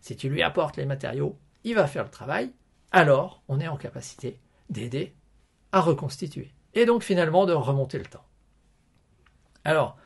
si 0.00 0.16
tu 0.16 0.28
lui 0.28 0.42
apportes 0.42 0.76
les 0.76 0.86
matériaux, 0.86 1.38
il 1.64 1.74
va 1.74 1.86
faire 1.86 2.04
le 2.04 2.10
travail, 2.10 2.52
alors 2.92 3.42
on 3.48 3.60
est 3.60 3.68
en 3.68 3.76
capacité 3.76 4.38
d'aider 4.70 5.14
à 5.72 5.80
reconstituer. 5.80 6.52
Et 6.74 6.86
donc 6.86 7.02
finalement 7.02 7.46
de 7.46 7.52
remonter 7.52 7.98
le 7.98 8.04
temps. 8.04 8.24
Alors, 9.64 9.96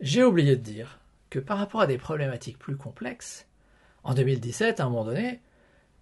j'ai 0.00 0.24
oublié 0.24 0.56
de 0.56 0.62
dire 0.62 0.98
que 1.28 1.38
par 1.38 1.58
rapport 1.58 1.80
à 1.80 1.86
des 1.86 1.98
problématiques 1.98 2.58
plus 2.58 2.76
complexes, 2.76 3.46
en 4.02 4.14
2017, 4.14 4.80
à 4.80 4.84
un 4.84 4.88
moment 4.88 5.04
donné, 5.04 5.40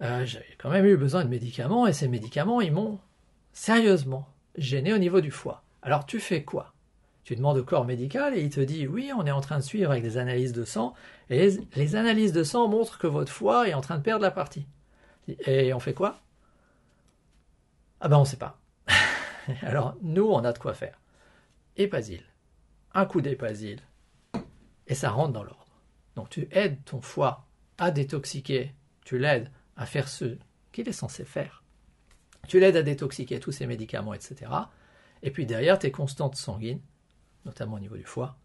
euh, 0.02 0.24
j'avais 0.24 0.56
quand 0.58 0.70
même 0.70 0.86
eu 0.86 0.96
besoin 0.96 1.24
de 1.24 1.28
médicaments 1.28 1.86
et 1.86 1.92
ces 1.92 2.08
médicaments, 2.08 2.60
ils 2.60 2.72
m'ont 2.72 3.00
sérieusement 3.52 4.28
gêné 4.56 4.92
au 4.92 4.98
niveau 4.98 5.20
du 5.20 5.30
foie. 5.30 5.62
Alors 5.82 6.06
tu 6.06 6.20
fais 6.20 6.44
quoi? 6.44 6.72
Tu 7.24 7.36
demandes 7.36 7.58
au 7.58 7.64
corps 7.64 7.84
médical 7.84 8.34
et 8.34 8.40
il 8.40 8.50
te 8.50 8.60
dit 8.60 8.86
oui, 8.86 9.10
on 9.16 9.26
est 9.26 9.32
en 9.32 9.40
train 9.40 9.58
de 9.58 9.62
suivre 9.64 9.90
avec 9.90 10.02
des 10.02 10.16
analyses 10.16 10.52
de 10.52 10.64
sang 10.64 10.94
et 11.28 11.50
les, 11.74 11.96
analyses 11.96 12.32
de 12.32 12.42
sang 12.42 12.68
montrent 12.68 12.98
que 12.98 13.06
votre 13.06 13.32
foie 13.32 13.68
est 13.68 13.74
en 13.74 13.80
train 13.80 13.98
de 13.98 14.02
perdre 14.02 14.22
la 14.22 14.30
partie. 14.30 14.66
Et 15.26 15.74
on 15.74 15.80
fait 15.80 15.92
quoi? 15.92 16.20
Ah 18.00 18.08
ben 18.08 18.16
on 18.16 18.20
ne 18.20 18.26
sait 18.26 18.36
pas. 18.36 18.58
Alors 19.62 19.96
nous, 20.02 20.24
on 20.24 20.44
a 20.44 20.52
de 20.52 20.58
quoi 20.58 20.72
faire. 20.72 20.98
Épasile. 21.76 22.24
Un 22.94 23.06
coup 23.06 23.20
d'épasile. 23.20 23.80
Et 24.86 24.94
ça 24.94 25.10
rentre 25.10 25.32
dans 25.32 25.42
l'ordre. 25.42 25.80
Donc 26.16 26.30
tu 26.30 26.48
aides 26.50 26.82
ton 26.84 27.00
foie 27.00 27.46
à 27.78 27.90
détoxiquer, 27.90 28.74
tu 29.04 29.18
l'aides 29.18 29.50
à 29.76 29.86
faire 29.86 30.08
ce 30.08 30.36
qu'il 30.72 30.88
est 30.88 30.92
censé 30.92 31.24
faire. 31.24 31.62
Tu 32.48 32.58
l'aides 32.60 32.76
à 32.76 32.82
détoxiquer 32.82 33.40
tous 33.40 33.52
ces 33.52 33.66
médicaments, 33.66 34.14
etc. 34.14 34.50
Et 35.22 35.30
puis 35.30 35.46
derrière, 35.46 35.78
tes 35.78 35.90
constantes 35.90 36.36
sanguines, 36.36 36.80
notamment 37.44 37.76
au 37.76 37.80
niveau 37.80 37.96
du 37.96 38.04
foie, 38.04 38.36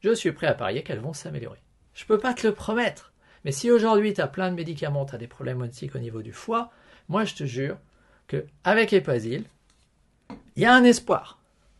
je 0.00 0.12
suis 0.14 0.32
prêt 0.32 0.46
à 0.46 0.54
parier 0.54 0.82
qu'elles 0.82 1.00
vont 1.00 1.12
s'améliorer. 1.12 1.62
Je 1.94 2.04
ne 2.04 2.08
peux 2.08 2.18
pas 2.18 2.34
te 2.34 2.46
le 2.46 2.52
promettre. 2.52 3.12
Mais 3.44 3.52
si 3.52 3.70
aujourd'hui 3.70 4.14
tu 4.14 4.20
as 4.20 4.26
plein 4.26 4.50
de 4.50 4.56
médicaments, 4.56 5.06
tu 5.06 5.14
as 5.14 5.18
des 5.18 5.26
problèmes 5.26 5.62
au 5.62 5.98
niveau 5.98 6.22
du 6.22 6.32
foie, 6.32 6.70
moi 7.08 7.24
je 7.24 7.34
te 7.34 7.44
jure 7.44 7.78
qu'avec 8.26 8.92
Epasil, 8.92 9.44
il 10.56 10.62
y 10.62 10.66
a 10.66 10.74
un 10.74 10.84
espoir. 10.84 11.38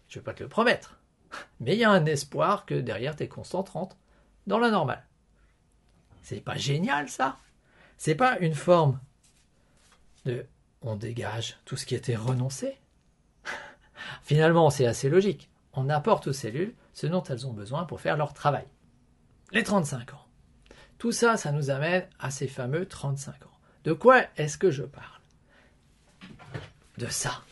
Je 0.09 0.19
ne 0.19 0.21
vais 0.21 0.25
pas 0.25 0.35
te 0.35 0.43
le 0.43 0.49
promettre. 0.49 0.99
Mais 1.61 1.75
il 1.75 1.81
y 1.81 1.85
a 1.85 1.91
un 1.91 2.07
espoir 2.07 2.67
que 2.67 2.75
derrière 2.75 3.17
tes 3.17 3.29
constantes 3.29 3.71
rentrent 3.71 3.97
dans 4.47 4.59
la 4.59 4.71
normale. 4.71 5.05
C'est 6.23 6.41
pas 6.41 6.57
génial 6.57 7.09
ça? 7.09 7.39
C'est 7.99 8.15
pas 8.15 8.39
une 8.39 8.55
forme 8.55 8.99
de 10.25 10.47
on 10.83 10.97
dégage 10.97 11.59
tout 11.65 11.77
ce 11.77 11.87
qui 11.87 11.95
était 11.95 12.17
renoncé? 12.17 12.77
Finalement, 14.23 14.71
c'est 14.71 14.87
assez 14.87 15.09
logique. 15.09 15.49
On 15.73 15.89
apporte 15.89 16.27
aux 16.27 16.33
cellules 16.33 16.75
ce 16.93 17.07
dont 17.07 17.23
elles 17.23 17.47
ont 17.47 17.53
besoin 17.53 17.85
pour 17.85 18.01
faire 18.01 18.17
leur 18.17 18.35
travail. 18.35 18.67
Les 19.53 19.63
35 19.63 20.15
ans. 20.15 20.27
Tout 20.99 21.13
ça, 21.13 21.37
ça 21.37 21.53
nous 21.53 21.71
amène 21.71 22.07
à 22.19 22.31
ces 22.31 22.49
fameux 22.49 22.87
35 22.87 23.47
ans. 23.47 23.59
De 23.85 23.93
quoi 23.93 24.23
est-ce 24.37 24.57
que 24.57 24.71
je 24.71 24.83
parle? 24.83 25.21
De 26.99 27.07
ça. 27.07 27.43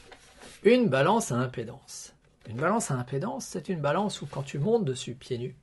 Une 0.63 0.89
balance 0.89 1.33
à 1.33 1.37
impédance. 1.37 2.12
Une 2.49 2.57
balance 2.57 2.91
à 2.91 2.95
impédance, 2.95 3.47
c'est 3.47 3.69
une 3.69 3.81
balance 3.81 4.21
où 4.21 4.27
quand 4.27 4.43
tu 4.43 4.59
montes 4.59 4.85
dessus 4.85 5.15
pieds 5.15 5.39
nus, 5.39 5.57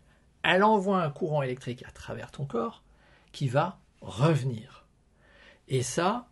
elle 0.44 0.64
envoie 0.64 1.04
un 1.04 1.10
courant 1.10 1.42
électrique 1.42 1.84
à 1.88 1.92
travers 1.92 2.32
ton 2.32 2.46
corps 2.46 2.84
qui 3.32 3.48
va 3.50 3.80
revenir. 4.02 4.86
Et 5.68 5.84
ça, 5.84 6.28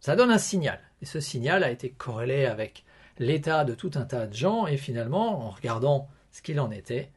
ça 0.00 0.16
donne 0.16 0.30
un 0.30 0.38
signal. 0.38 0.80
Et 1.02 1.06
ce 1.06 1.20
signal 1.20 1.62
a 1.62 1.70
été 1.70 1.90
corrélé 1.90 2.46
avec 2.46 2.84
l'état 3.18 3.64
de 3.64 3.74
tout 3.74 3.90
un 3.94 4.04
tas 4.04 4.26
de 4.26 4.34
gens, 4.34 4.66
et 4.66 4.76
finalement, 4.76 5.46
en 5.46 5.50
regardant 5.50 6.08
ce 6.32 6.40
qu'il 6.42 6.60
en 6.60 6.70
était, 6.70 7.10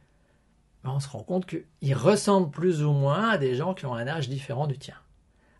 ben, 0.84 0.90
on 0.90 1.00
se 1.00 1.08
rend 1.08 1.22
compte 1.22 1.46
qu'ils 1.46 1.94
ressemblent 1.94 2.50
plus 2.50 2.82
ou 2.82 2.92
moins 2.92 3.30
à 3.30 3.38
des 3.38 3.54
gens 3.54 3.72
qui 3.72 3.86
ont 3.86 3.94
un 3.94 4.08
âge 4.08 4.28
différent 4.28 4.66
du 4.66 4.78
tien. 4.78 4.96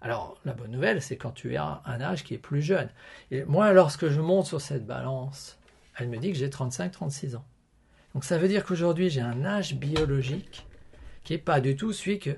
Alors, 0.00 0.36
la 0.44 0.52
bonne 0.52 0.72
nouvelle, 0.72 1.00
c'est 1.00 1.16
quand 1.16 1.30
tu 1.30 1.56
as 1.56 1.80
un 1.84 2.00
âge 2.00 2.24
qui 2.24 2.34
est 2.34 2.38
plus 2.38 2.60
jeune. 2.60 2.88
Et 3.30 3.44
moi, 3.44 3.72
lorsque 3.72 4.08
je 4.08 4.20
monte 4.20 4.46
sur 4.46 4.60
cette 4.60 4.84
balance, 4.84 5.58
elle 5.96 6.08
me 6.08 6.18
dit 6.18 6.32
que 6.32 6.38
j'ai 6.38 6.48
35-36 6.48 7.36
ans. 7.36 7.44
Donc 8.14 8.24
ça 8.24 8.38
veut 8.38 8.48
dire 8.48 8.64
qu'aujourd'hui, 8.64 9.10
j'ai 9.10 9.20
un 9.20 9.44
âge 9.44 9.74
biologique 9.74 10.66
qui 11.24 11.32
n'est 11.32 11.38
pas 11.38 11.60
du 11.60 11.76
tout 11.76 11.92
celui 11.92 12.18
que, 12.18 12.36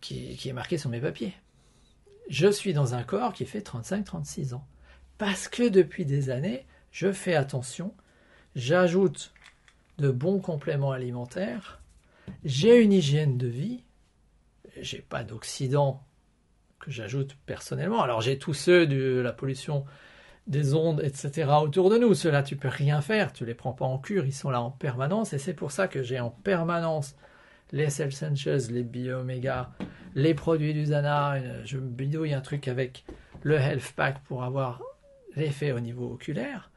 qui, 0.00 0.38
est 0.44 0.52
marqué 0.52 0.78
sur 0.78 0.90
mes 0.90 1.00
papiers. 1.00 1.34
Je 2.28 2.50
suis 2.50 2.72
dans 2.72 2.94
un 2.94 3.02
corps 3.02 3.32
qui 3.32 3.46
fait 3.46 3.60
35-36 3.60 4.54
ans. 4.54 4.66
Parce 5.18 5.48
que 5.48 5.68
depuis 5.68 6.04
des 6.04 6.30
années, 6.30 6.66
je 6.90 7.12
fais 7.12 7.34
attention, 7.34 7.94
j'ajoute 8.56 9.32
de 9.98 10.10
bons 10.10 10.40
compléments 10.40 10.90
alimentaires, 10.90 11.80
j'ai 12.44 12.82
une 12.82 12.92
hygiène 12.92 13.38
de 13.38 13.46
vie, 13.46 13.84
j'ai 14.80 15.00
pas 15.00 15.22
d'oxydants 15.22 16.04
que 16.80 16.90
j'ajoute 16.90 17.36
personnellement. 17.46 18.02
Alors 18.02 18.20
j'ai 18.20 18.38
tous 18.38 18.54
ceux 18.54 18.86
de 18.86 19.20
la 19.20 19.32
pollution 19.32 19.84
des 20.46 20.74
ondes, 20.74 21.00
etc. 21.02 21.50
autour 21.62 21.90
de 21.90 21.98
nous. 21.98 22.14
Ceux-là, 22.14 22.42
tu 22.42 22.56
peux 22.56 22.68
rien 22.68 23.00
faire, 23.00 23.32
tu 23.32 23.44
les 23.46 23.54
prends 23.54 23.72
pas 23.72 23.86
en 23.86 23.98
cure, 23.98 24.26
ils 24.26 24.34
sont 24.34 24.50
là 24.50 24.60
en 24.60 24.70
permanence, 24.70 25.32
et 25.32 25.38
c'est 25.38 25.54
pour 25.54 25.72
ça 25.72 25.88
que 25.88 26.02
j'ai 26.02 26.20
en 26.20 26.30
permanence 26.30 27.16
les 27.72 28.02
Essentials, 28.02 28.70
les 28.70 28.82
Bioméga, 28.82 29.70
les 30.14 30.34
produits 30.34 30.74
du 30.74 30.86
Zana, 30.86 31.64
je 31.64 31.78
me 31.78 31.88
bidouille 31.88 32.34
un 32.34 32.40
truc 32.40 32.68
avec 32.68 33.04
le 33.42 33.56
Health 33.56 33.92
Pack 33.96 34.22
pour 34.24 34.44
avoir 34.44 34.80
l'effet 35.34 35.72
au 35.72 35.80
niveau 35.80 36.12
oculaire. 36.12 36.70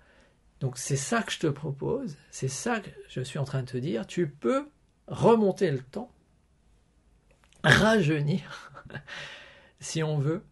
Donc 0.59 0.77
c'est 0.77 0.95
ça 0.95 1.21
que 1.21 1.31
je 1.31 1.39
te 1.39 1.47
propose, 1.47 2.17
c'est 2.31 2.47
ça 2.47 2.79
que 2.79 2.89
je 3.09 3.21
suis 3.21 3.37
en 3.37 3.43
train 3.43 3.61
de 3.61 3.67
te 3.67 3.77
dire, 3.77 4.07
tu 4.07 4.27
peux 4.27 4.67
remonter 5.07 5.69
le 5.69 5.79
temps, 5.79 6.11
rajeunir, 7.63 8.71
si 9.79 10.01
on 10.01 10.17
veut, 10.17 10.43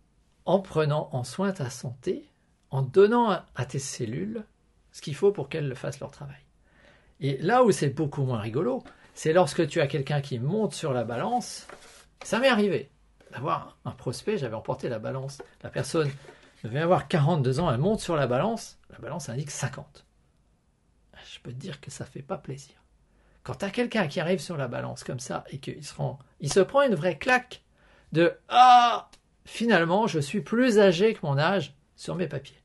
en 0.45 0.59
prenant 0.59 1.09
en 1.11 1.23
soin 1.23 1.51
ta 1.53 1.71
santé, 1.71 2.29
en 2.75 2.81
donnant 2.81 3.29
à 3.55 3.65
tes 3.65 3.79
cellules 3.79 4.43
ce 4.91 5.01
qu'il 5.01 5.15
faut 5.15 5.31
pour 5.31 5.47
qu'elles 5.47 5.75
fassent 5.75 6.01
leur 6.01 6.11
travail. 6.11 6.43
Et 7.21 7.37
là 7.37 7.63
où 7.63 7.71
c'est 7.71 7.89
beaucoup 7.89 8.23
moins 8.23 8.39
rigolo, 8.39 8.83
c'est 9.13 9.31
lorsque 9.31 9.65
tu 9.67 9.79
as 9.79 9.87
quelqu'un 9.87 10.19
qui 10.19 10.39
monte 10.39 10.73
sur 10.73 10.91
la 10.91 11.05
balance. 11.05 11.67
Ça 12.21 12.37
m'est 12.39 12.49
arrivé 12.49 12.91
d'avoir 13.31 13.77
un 13.85 13.91
prospect, 13.91 14.37
j'avais 14.37 14.55
emporté 14.55 14.89
la 14.89 14.99
balance. 14.99 15.41
La 15.63 15.69
personne 15.69 16.11
devait 16.65 16.81
avoir 16.81 17.07
42 17.07 17.61
ans, 17.61 17.71
elle 17.71 17.79
monte 17.79 18.01
sur 18.01 18.17
la 18.17 18.27
balance, 18.27 18.77
la 18.89 18.99
balance 18.99 19.29
indique 19.29 19.51
50. 19.51 20.05
Je 21.33 21.39
peux 21.39 21.51
te 21.51 21.57
dire 21.57 21.79
que 21.79 21.91
ça 21.91 22.03
fait 22.03 22.21
pas 22.21 22.37
plaisir. 22.37 22.75
Quand 23.43 23.55
tu 23.55 23.65
as 23.65 23.69
quelqu'un 23.69 24.07
qui 24.07 24.19
arrive 24.19 24.39
sur 24.39 24.57
la 24.57 24.67
balance 24.67 25.05
comme 25.05 25.19
ça 25.19 25.45
et 25.49 25.59
qu'il 25.59 25.85
se 25.85 25.93
rend, 25.93 26.19
il 26.41 26.51
se 26.51 26.59
prend 26.59 26.81
une 26.81 26.95
vraie 26.95 27.17
claque 27.17 27.63
de 28.11 28.37
Ah 28.49 29.09
Finalement, 29.45 30.07
je 30.07 30.19
suis 30.19 30.41
plus 30.41 30.79
âgé 30.79 31.13
que 31.13 31.19
mon 31.23 31.37
âge 31.37 31.75
sur 31.95 32.15
mes 32.15 32.27
papiers. 32.27 32.64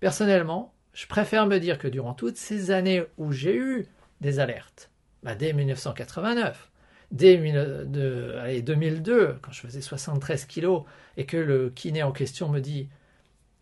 Personnellement, 0.00 0.74
je 0.92 1.06
préfère 1.06 1.46
me 1.46 1.58
dire 1.58 1.78
que 1.78 1.88
durant 1.88 2.14
toutes 2.14 2.36
ces 2.36 2.70
années 2.70 3.04
où 3.16 3.32
j'ai 3.32 3.56
eu 3.56 3.86
des 4.20 4.38
alertes, 4.38 4.90
bah, 5.22 5.34
dès 5.34 5.52
1989, 5.52 6.70
dès 7.10 7.36
2002, 7.36 9.38
quand 9.42 9.52
je 9.52 9.60
faisais 9.60 9.80
73 9.80 10.44
kilos, 10.46 10.84
et 11.16 11.26
que 11.26 11.36
le 11.36 11.70
kiné 11.70 12.02
en 12.02 12.12
question 12.12 12.48
me 12.48 12.60
dit 12.60 12.88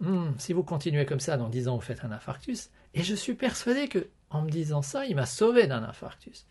hmm, 0.01 0.31
si 0.39 0.53
vous 0.53 0.63
continuez 0.63 1.07
comme 1.07 1.21
ça, 1.21 1.37
dans 1.37 1.49
10 1.49 1.69
ans, 1.69 1.77
vous 1.77 1.83
faites 1.83 2.05
un 2.05 2.13
infarctus. 2.13 2.71
Et 2.95 3.03
je 3.03 3.15
suis 3.15 3.35
persuadé 3.35 3.89
que, 3.89 4.09
en 4.31 4.43
me 4.43 4.51
disant 4.51 4.83
ça, 4.83 5.07
il 5.07 5.17
m'a 5.17 5.27
sauvé 5.27 5.67
d'un 5.67 5.83
infarctus. 5.83 6.47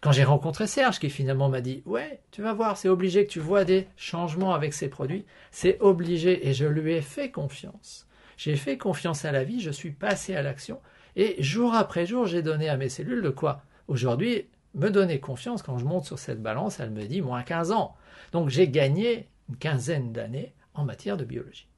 Quand 0.00 0.12
j'ai 0.12 0.24
rencontré 0.24 0.66
Serge, 0.66 0.98
qui 0.98 1.10
finalement 1.10 1.48
m'a 1.48 1.60
dit 1.60 1.82
Ouais, 1.84 2.20
tu 2.30 2.42
vas 2.42 2.52
voir, 2.52 2.76
c'est 2.76 2.88
obligé 2.88 3.26
que 3.26 3.30
tu 3.30 3.40
vois 3.40 3.64
des 3.64 3.88
changements 3.96 4.54
avec 4.54 4.74
ces 4.74 4.88
produits, 4.88 5.24
c'est 5.50 5.80
obligé, 5.80 6.48
et 6.48 6.54
je 6.54 6.66
lui 6.66 6.94
ai 6.94 7.02
fait 7.02 7.30
confiance. 7.30 8.05
J'ai 8.36 8.56
fait 8.56 8.78
confiance 8.78 9.24
à 9.24 9.32
la 9.32 9.44
vie, 9.44 9.60
je 9.60 9.70
suis 9.70 9.92
passé 9.92 10.34
à 10.34 10.42
l'action, 10.42 10.80
et 11.16 11.42
jour 11.42 11.74
après 11.74 12.06
jour, 12.06 12.26
j'ai 12.26 12.42
donné 12.42 12.68
à 12.68 12.76
mes 12.76 12.90
cellules 12.90 13.22
de 13.22 13.30
quoi? 13.30 13.62
Aujourd'hui, 13.88 14.48
me 14.74 14.90
donner 14.90 15.20
confiance, 15.20 15.62
quand 15.62 15.78
je 15.78 15.84
monte 15.84 16.04
sur 16.04 16.18
cette 16.18 16.42
balance, 16.42 16.80
elle 16.80 16.90
me 16.90 17.06
dit 17.06 17.22
moins 17.22 17.42
15 17.42 17.72
ans. 17.72 17.96
Donc 18.32 18.50
j'ai 18.50 18.68
gagné 18.68 19.28
une 19.48 19.56
quinzaine 19.56 20.12
d'années 20.12 20.52
en 20.74 20.84
matière 20.84 21.16
de 21.16 21.24
biologie. 21.24 21.68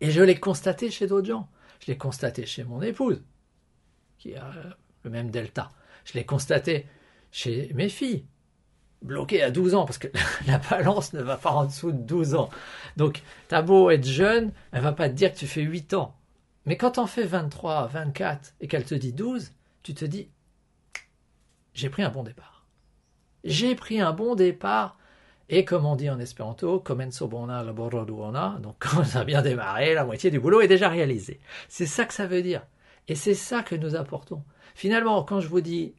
Et 0.00 0.10
je 0.10 0.22
l'ai 0.22 0.38
constaté 0.38 0.90
chez 0.90 1.06
d'autres 1.06 1.26
gens. 1.26 1.48
Je 1.80 1.86
l'ai 1.88 1.98
constaté 1.98 2.46
chez 2.46 2.62
mon 2.62 2.80
épouse, 2.82 3.22
qui 4.18 4.36
a 4.36 4.52
le 5.02 5.10
même 5.10 5.30
delta. 5.30 5.72
Je 6.04 6.12
l'ai 6.14 6.24
constaté 6.24 6.86
chez 7.32 7.72
mes 7.74 7.88
filles, 7.88 8.24
bloquées 9.02 9.42
à 9.42 9.50
12 9.50 9.74
ans, 9.74 9.84
parce 9.84 9.98
que 9.98 10.08
la 10.46 10.58
balance 10.58 11.12
ne 11.12 11.22
va 11.22 11.36
pas 11.36 11.50
en 11.50 11.64
dessous 11.64 11.92
de 11.92 11.98
12 11.98 12.34
ans. 12.34 12.50
Donc, 12.96 13.22
t'as 13.48 13.62
beau 13.62 13.90
être 13.90 14.06
jeune, 14.06 14.52
elle 14.72 14.82
va 14.82 14.92
pas 14.92 15.08
te 15.08 15.14
dire 15.14 15.32
que 15.32 15.38
tu 15.38 15.46
fais 15.46 15.62
8 15.62 15.94
ans. 15.94 16.14
Mais 16.66 16.76
quand 16.76 16.98
on 16.98 17.06
fait 17.06 17.24
23, 17.24 17.86
24 17.88 18.54
et 18.60 18.68
qu'elle 18.68 18.84
te 18.84 18.94
dit 18.94 19.12
12, 19.12 19.52
tu 19.82 19.94
te 19.94 20.04
dis, 20.04 20.28
j'ai 21.74 21.88
pris 21.88 22.02
un 22.02 22.10
bon 22.10 22.22
départ. 22.22 22.66
J'ai 23.44 23.74
pris 23.74 24.00
un 24.00 24.12
bon 24.12 24.34
départ 24.34 24.98
et 25.48 25.64
comme 25.64 25.84
on 25.84 25.96
dit 25.96 26.08
en 26.08 26.20
espéranto, 26.20 26.78
comenzo 26.78 27.26
bona 27.26 27.64
laboro 27.64 28.04
duona, 28.04 28.58
donc 28.62 28.76
quand 28.78 29.02
on 29.02 29.18
a 29.18 29.24
bien 29.24 29.42
démarré, 29.42 29.94
la 29.94 30.04
moitié 30.04 30.30
du 30.30 30.38
boulot 30.38 30.60
est 30.60 30.68
déjà 30.68 30.88
réalisé. 30.88 31.40
C'est 31.68 31.86
ça 31.86 32.04
que 32.04 32.14
ça 32.14 32.26
veut 32.26 32.42
dire. 32.42 32.62
Et 33.08 33.16
c'est 33.16 33.34
ça 33.34 33.62
que 33.62 33.74
nous 33.74 33.96
apportons. 33.96 34.44
Finalement, 34.74 35.24
quand 35.24 35.40
je 35.40 35.48
vous 35.48 35.60
dis, 35.60 35.94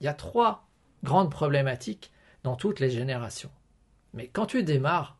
il 0.00 0.04
y 0.04 0.08
a 0.08 0.14
trois 0.14 0.68
grandes 1.02 1.30
problématiques 1.30 2.12
dans 2.42 2.56
toutes 2.56 2.80
les 2.80 2.90
générations. 2.90 3.50
Mais 4.14 4.28
quand 4.28 4.46
tu 4.46 4.62
démarres, 4.62 5.18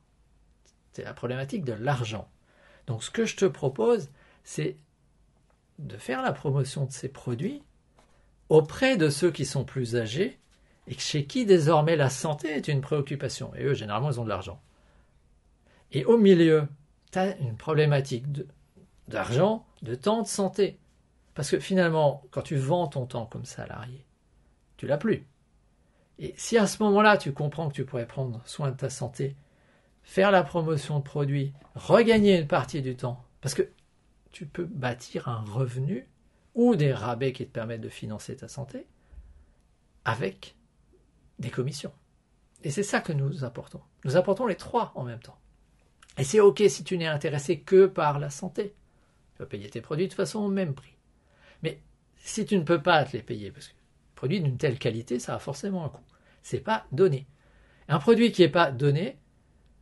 c'est 0.93 1.05
la 1.05 1.15
problématique 1.15 1.65
de 1.65 1.73
l'argent. 1.73 2.29
Donc 2.87 3.03
ce 3.03 3.11
que 3.11 3.25
je 3.25 3.37
te 3.37 3.45
propose, 3.45 4.11
c'est 4.45 4.77
de 5.79 5.97
faire 5.97 6.23
la 6.23 6.33
promotion 6.33 6.85
de 6.85 6.93
ces 6.93 7.09
produits 7.09 7.63
auprès 8.49 8.97
de 8.97 9.09
ceux 9.09 9.31
qui 9.31 9.45
sont 9.45 9.65
plus 9.65 9.97
âgés 9.97 10.39
et 10.87 10.99
chez 10.99 11.27
qui 11.27 11.47
désormais 11.47 11.97
la 11.97 12.11
santé 12.11 12.49
est 12.49 12.69
une 12.69 12.81
préoccupation. 12.81 13.55
Et 13.55 13.65
eux, 13.65 13.75
généralement, 13.75 14.11
ils 14.11 14.21
ont 14.21 14.25
de 14.25 14.29
l'argent. 14.29 14.61
Et 15.93 16.05
au 16.05 16.19
milieu, 16.19 16.69
tu 17.13 17.19
as 17.19 17.37
une 17.39 17.57
problématique 17.57 18.27
d'argent, 19.09 19.67
de, 19.83 19.95
temps, 19.95 20.23
de 20.23 20.27
santé. 20.27 20.79
Parce 21.35 21.51
que 21.51 21.61
finalement, 21.61 22.23
quand 22.31 22.43
tu 22.43 22.57
vends 22.57 22.89
ton 22.89 23.07
temps 23.07 23.27
comme 23.27 23.45
salarié, 23.45 24.05
tu 24.77 24.87
l'as 24.87 24.99
plus. 24.99 25.27
Et 26.23 26.35
si 26.37 26.57
à 26.57 26.69
ce 26.69 26.81
moment-là, 26.85 27.17
tu 27.17 27.33
comprends 27.33 27.69
que 27.69 27.75
tu 27.75 27.85
pourrais 27.85 28.07
prendre 28.07 28.41
soin 28.47 28.71
de 28.71 28.77
ta 28.77 28.89
santé, 28.89 29.35
faire 30.05 30.31
la 30.31 30.45
promotion 30.45 31.01
de 31.01 31.03
produits, 31.03 31.53
regagner 31.75 32.39
une 32.39 32.47
partie 32.47 32.81
du 32.81 32.95
temps, 32.95 33.25
parce 33.41 33.55
que 33.55 33.69
tu 34.31 34.47
peux 34.47 34.65
bâtir 34.65 35.27
un 35.27 35.41
revenu 35.41 36.09
ou 36.55 36.77
des 36.77 36.93
rabais 36.93 37.33
qui 37.33 37.45
te 37.45 37.51
permettent 37.51 37.81
de 37.81 37.89
financer 37.89 38.37
ta 38.37 38.47
santé 38.47 38.87
avec 40.05 40.55
des 41.41 41.51
commissions. 41.51 41.93
Et 42.63 42.71
c'est 42.71 42.85
ça 42.85 43.01
que 43.01 43.13
nous 43.13 43.43
apportons. 43.43 43.81
Nous 44.05 44.17
apportons 44.17 44.47
les 44.47 44.55
trois 44.55 44.93
en 44.95 45.03
même 45.03 45.19
temps. 45.19 45.41
Et 46.19 46.23
c'est 46.23 46.39
OK 46.39 46.63
si 46.69 46.85
tu 46.85 46.99
n'es 46.99 47.09
intéressé 47.09 47.59
que 47.59 47.87
par 47.87 48.21
la 48.21 48.31
santé. 48.31 48.77
Tu 49.35 49.39
vas 49.41 49.47
payer 49.47 49.69
tes 49.69 49.81
produits 49.81 50.07
de 50.07 50.15
façon 50.15 50.39
au 50.39 50.49
même 50.51 50.75
prix. 50.75 50.97
Mais 51.65 51.81
si 52.19 52.47
tu 52.47 52.57
ne 52.57 52.63
peux 52.63 52.81
pas 52.81 53.05
te 53.05 53.17
les 53.17 53.25
payer, 53.25 53.51
parce 53.51 53.67
que 53.67 53.73
un 53.73 54.15
produit 54.15 54.41
d'une 54.41 54.57
telle 54.57 54.79
qualité, 54.79 55.19
ça 55.19 55.35
a 55.35 55.41
forcément 55.41 55.85
un 55.85 55.89
coût. 55.89 56.01
C'est 56.43 56.61
pas 56.61 56.87
donné. 56.93 57.27
Un 57.89 57.99
produit 57.99 58.33
qui 58.33 58.43
n'est 58.43 58.49
pas 58.49 58.71
donné, 58.71 59.19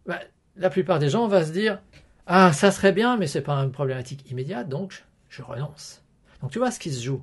bah, 0.07 0.21
la 0.57 0.71
plupart 0.71 0.99
des 0.99 1.09
gens 1.09 1.29
vont 1.29 1.45
se 1.45 1.53
dire 1.53 1.81
Ah, 2.27 2.53
ça 2.53 2.71
serait 2.71 2.93
bien, 2.93 3.17
mais 3.17 3.27
ce 3.27 3.39
n'est 3.39 3.45
pas 3.45 3.55
une 3.57 3.73
problématique 3.73 4.31
immédiate, 4.31 4.69
donc 4.69 5.05
je 5.29 5.43
renonce. 5.43 6.05
Donc 6.43 6.51
tu 6.51 6.59
vois 6.59 6.71
ce 6.71 6.79
qui 6.79 6.93
se 6.93 7.03
joue. 7.03 7.23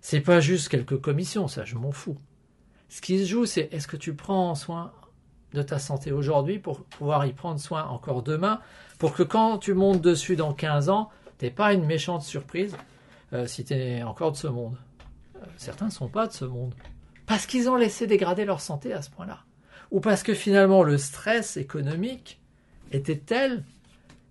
C'est 0.00 0.20
pas 0.20 0.40
juste 0.40 0.68
quelques 0.68 1.00
commissions, 1.00 1.48
ça, 1.48 1.64
je 1.64 1.76
m'en 1.76 1.92
fous. 1.92 2.18
Ce 2.88 3.00
qui 3.00 3.18
se 3.18 3.26
joue, 3.26 3.46
c'est 3.46 3.72
est-ce 3.72 3.88
que 3.88 3.96
tu 3.96 4.14
prends 4.14 4.54
soin 4.54 4.92
de 5.54 5.62
ta 5.62 5.78
santé 5.78 6.12
aujourd'hui 6.12 6.58
pour 6.58 6.84
pouvoir 6.84 7.24
y 7.26 7.32
prendre 7.32 7.58
soin 7.58 7.84
encore 7.84 8.22
demain, 8.22 8.60
pour 8.98 9.14
que 9.14 9.22
quand 9.22 9.58
tu 9.58 9.72
montes 9.72 10.00
dessus 10.00 10.36
dans 10.36 10.52
15 10.52 10.90
ans, 10.90 11.10
n'aies 11.40 11.50
pas 11.50 11.72
une 11.72 11.86
méchante 11.86 12.22
surprise 12.22 12.76
euh, 13.32 13.46
si 13.46 13.64
tu 13.64 13.74
es 13.74 14.02
encore 14.02 14.32
de 14.32 14.36
ce 14.36 14.46
monde? 14.46 14.76
Euh, 15.36 15.46
certains 15.56 15.86
ne 15.86 15.90
sont 15.90 16.08
pas 16.08 16.26
de 16.26 16.32
ce 16.32 16.44
monde. 16.44 16.74
Parce 17.26 17.46
qu'ils 17.46 17.68
ont 17.68 17.76
laissé 17.76 18.06
dégrader 18.06 18.44
leur 18.44 18.60
santé 18.60 18.92
à 18.92 19.02
ce 19.02 19.10
point-là. 19.10 19.44
Ou 19.90 20.00
parce 20.00 20.22
que 20.22 20.34
finalement 20.34 20.82
le 20.82 20.98
stress 20.98 21.56
économique 21.56 22.40
était 22.92 23.18
tel 23.18 23.64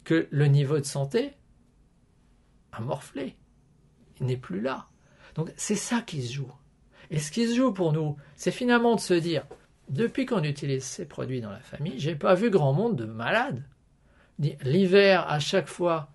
que 0.03 0.27
le 0.32 0.47
niveau 0.47 0.79
de 0.79 0.86
santé 0.86 1.34
a 2.71 2.82
morflé. 2.82 3.36
Il 4.19 4.27
n'est 4.27 4.38
plus 4.38 4.62
là. 4.62 4.88
Donc 5.36 5.51
c'est 5.56 5.75
ça 5.75 6.01
qui 6.01 6.21
se 6.21 6.34
joue. 6.34 6.51
Et 7.10 7.19
ce 7.19 7.32
qui 7.32 7.47
se 7.47 7.56
joue 7.56 7.71
pour 7.71 7.93
nous, 7.93 8.17
c'est 8.36 8.51
finalement 8.51 8.95
de 8.95 8.99
se 8.99 9.13
dire, 9.13 9.45
depuis 9.89 10.25
qu'on 10.25 10.43
utilise 10.43 10.84
ces 10.84 11.06
produits 11.06 11.41
dans 11.41 11.51
la 11.51 11.60
famille, 11.60 11.99
j'ai 11.99 12.15
pas 12.15 12.36
vu 12.36 12.49
grand 12.49 12.73
monde 12.73 12.95
de 12.95 13.06
malades. 13.06 13.63
L'hiver, 14.39 15.25
à 15.29 15.39
chaque 15.39 15.67
fois, 15.67 16.10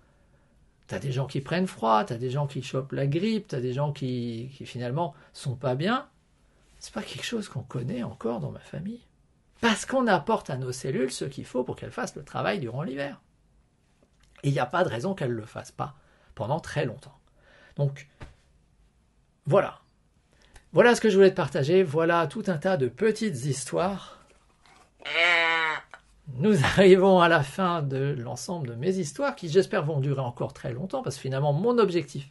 tu 0.87 0.95
as 0.95 0.99
des 0.99 1.11
gens 1.11 1.27
qui 1.27 1.41
prennent 1.41 1.67
froid, 1.67 2.03
tu 2.03 2.13
as 2.13 2.17
des 2.17 2.29
gens 2.29 2.47
qui 2.47 2.61
chopent 2.61 2.91
la 2.91 3.07
grippe, 3.07 3.49
tu 3.49 3.55
as 3.55 3.61
des 3.61 3.73
gens 3.73 3.91
qui, 3.91 4.49
qui 4.55 4.65
finalement 4.65 5.13
sont 5.33 5.55
pas 5.55 5.75
bien. 5.75 6.07
C'est 6.79 6.93
pas 6.93 7.03
quelque 7.03 7.25
chose 7.25 7.49
qu'on 7.49 7.61
connaît 7.61 8.03
encore 8.03 8.39
dans 8.39 8.51
ma 8.51 8.59
famille. 8.59 9.01
Parce 9.61 9.85
qu'on 9.85 10.07
apporte 10.07 10.49
à 10.49 10.57
nos 10.57 10.71
cellules 10.71 11.11
ce 11.11 11.25
qu'il 11.25 11.45
faut 11.45 11.63
pour 11.63 11.75
qu'elles 11.75 11.91
fassent 11.91 12.15
le 12.15 12.23
travail 12.23 12.59
durant 12.59 12.83
l'hiver. 12.83 13.21
Et 14.43 14.49
il 14.49 14.53
n'y 14.53 14.59
a 14.59 14.65
pas 14.65 14.85
de 14.85 14.89
raison 14.89 15.13
qu'elles 15.13 15.31
ne 15.31 15.35
le 15.35 15.45
fassent 15.45 15.73
pas 15.73 15.95
pendant 16.33 16.61
très 16.61 16.85
longtemps. 16.85 17.17
Donc, 17.75 18.07
voilà. 19.45 19.81
Voilà 20.71 20.95
ce 20.95 21.01
que 21.01 21.09
je 21.09 21.15
voulais 21.15 21.31
te 21.31 21.35
partager. 21.35 21.83
Voilà 21.83 22.27
tout 22.27 22.43
un 22.47 22.57
tas 22.57 22.77
de 22.77 22.87
petites 22.87 23.45
histoires. 23.45 24.19
Nous 26.35 26.63
arrivons 26.63 27.19
à 27.19 27.27
la 27.27 27.43
fin 27.43 27.81
de 27.81 28.15
l'ensemble 28.17 28.69
de 28.69 28.75
mes 28.75 28.97
histoires 28.97 29.35
qui, 29.35 29.49
j'espère, 29.49 29.83
vont 29.83 29.99
durer 29.99 30.21
encore 30.21 30.53
très 30.53 30.71
longtemps 30.71 31.01
parce 31.01 31.17
que 31.17 31.21
finalement, 31.21 31.51
mon 31.51 31.77
objectif, 31.77 32.29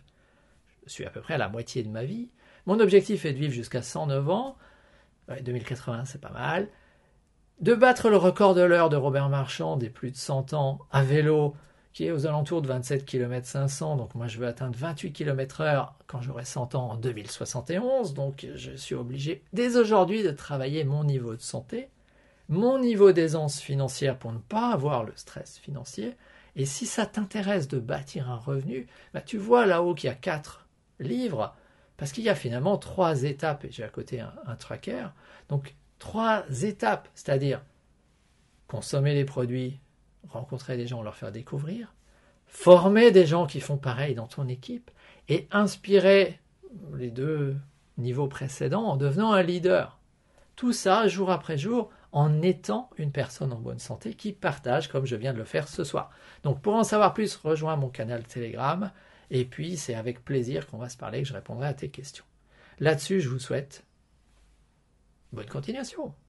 je 0.87 0.93
suis 0.93 1.05
à 1.05 1.11
peu 1.11 1.21
près 1.21 1.35
à 1.35 1.39
la 1.39 1.49
moitié 1.51 1.83
de 1.83 1.91
ma 1.91 2.05
vie, 2.05 2.31
mon 2.69 2.81
objectif 2.81 3.25
est 3.25 3.33
de 3.33 3.39
vivre 3.39 3.55
jusqu'à 3.55 3.81
109 3.81 4.29
ans. 4.29 4.57
2080, 5.43 6.05
c'est 6.05 6.21
pas 6.21 6.31
mal. 6.31 6.69
De 7.63 7.75
battre 7.75 8.11
le 8.11 8.19
record 8.19 8.55
de 8.55 8.61
l'heure 8.61 8.91
de 8.91 8.97
Robert 8.97 9.31
Marchand 9.31 9.79
des 9.79 9.89
plus 9.89 10.11
de 10.11 10.17
100 10.17 10.53
ans 10.53 10.81
à 10.91 11.03
vélo 11.03 11.57
qui 11.95 12.05
est 12.05 12.13
aux 12.13 12.27
alentours 12.27 12.61
de 12.61 12.69
27 12.69 13.07
km 13.07 13.47
500. 13.47 13.97
Donc 13.97 14.15
moi, 14.15 14.27
je 14.27 14.39
veux 14.39 14.47
atteindre 14.47 14.77
28 14.77 15.15
km 15.15 15.63
heure 15.63 15.95
quand 16.07 16.21
j'aurai 16.21 16.45
100 16.45 16.75
ans 16.75 16.91
en 16.91 16.97
2071. 16.97 18.13
Donc 18.13 18.47
je 18.55 18.73
suis 18.73 18.95
obligé 18.95 19.43
dès 19.55 19.79
aujourd'hui 19.79 20.23
de 20.23 20.31
travailler 20.31 20.85
mon 20.85 21.05
niveau 21.05 21.35
de 21.37 21.41
santé, 21.41 21.89
mon 22.51 22.79
niveau 22.79 23.13
d'aisance 23.13 23.63
financière 23.63 24.19
pour 24.19 24.31
ne 24.31 24.39
pas 24.39 24.73
avoir 24.73 25.05
le 25.05 25.13
stress 25.17 25.57
financier. 25.57 26.19
Et 26.55 26.67
si 26.67 26.85
ça 26.85 27.07
t'intéresse 27.07 27.67
de 27.67 27.79
bâtir 27.79 28.31
un 28.31 28.37
revenu, 28.37 28.89
bah, 29.15 29.23
tu 29.23 29.39
vois 29.39 29.65
là-haut 29.65 29.95
qu'il 29.95 30.09
y 30.09 30.13
a 30.13 30.17
quatre 30.17 30.67
livres, 31.01 31.55
parce 31.99 32.13
qu'il 32.13 32.25
y 32.25 32.31
a 32.31 32.35
finalement 32.35 32.79
trois 32.79 33.25
étapes, 33.25 33.67
et 33.67 33.71
j'ai 33.71 33.85
à 33.85 33.89
côté 33.89 34.21
un, 34.21 34.57
tracker. 34.57 35.09
Donc 35.51 35.75
trois 35.99 36.45
étapes, 36.63 37.09
c'est-à-dire 37.15 37.63
consommer 38.69 39.15
les 39.15 39.27
produits 39.27 39.81
rencontrer 40.29 40.77
des 40.77 40.87
gens, 40.87 41.03
leur 41.03 41.17
faire 41.17 41.33
découvrir, 41.33 41.95
former 42.47 43.11
des 43.11 43.27
gens 43.27 43.47
qui 43.47 43.61
font 43.61 43.77
pareil 43.79 44.15
dans 44.15 44.27
ton 44.27 44.47
équipe 44.49 44.91
et 45.29 45.49
inspirer 45.51 46.39
les 46.95 47.11
deux 47.11 47.57
niveaux 47.97 48.29
précédents 48.29 48.85
en 48.85 48.97
devenant 48.97 49.33
un 49.33 49.43
leader. 49.43 49.99
Tout 50.57 50.73
ça 50.73 51.09
jour 51.09 51.31
après 51.31 51.57
jour 51.57 51.91
en 52.13 52.43
étant 52.43 52.91
une 52.97 53.13
personne 53.13 53.53
en 53.53 53.59
bonne 53.59 53.79
santé 53.79 54.15
qui 54.15 54.33
partage 54.33 54.89
comme 54.89 55.07
je 55.07 55.17
viens 55.17 55.33
de 55.33 55.39
le 55.39 55.45
faire 55.45 55.69
ce 55.69 55.85
soir. 55.85 56.11
Donc 56.43 56.61
pour 56.63 56.75
en 56.75 56.85
savoir 56.85 57.15
plus, 57.15 57.37
rejoins 57.37 57.77
mon 57.77 57.89
canal 57.89 58.25
Telegram 58.25 58.91
et 59.31 59.45
puis 59.45 59.77
c'est 59.77 59.95
avec 59.95 60.25
plaisir 60.25 60.67
qu'on 60.67 60.79
va 60.79 60.89
se 60.89 60.97
parler, 60.97 61.23
que 61.23 61.29
je 61.29 61.35
répondrai 61.35 61.69
à 61.69 61.75
tes 61.75 61.91
questions. 61.91 62.25
Là-dessus, 62.79 63.21
je 63.21 63.29
vous 63.29 63.39
souhaite 63.39 63.85
bonne 65.33 65.47
continuation. 65.47 66.15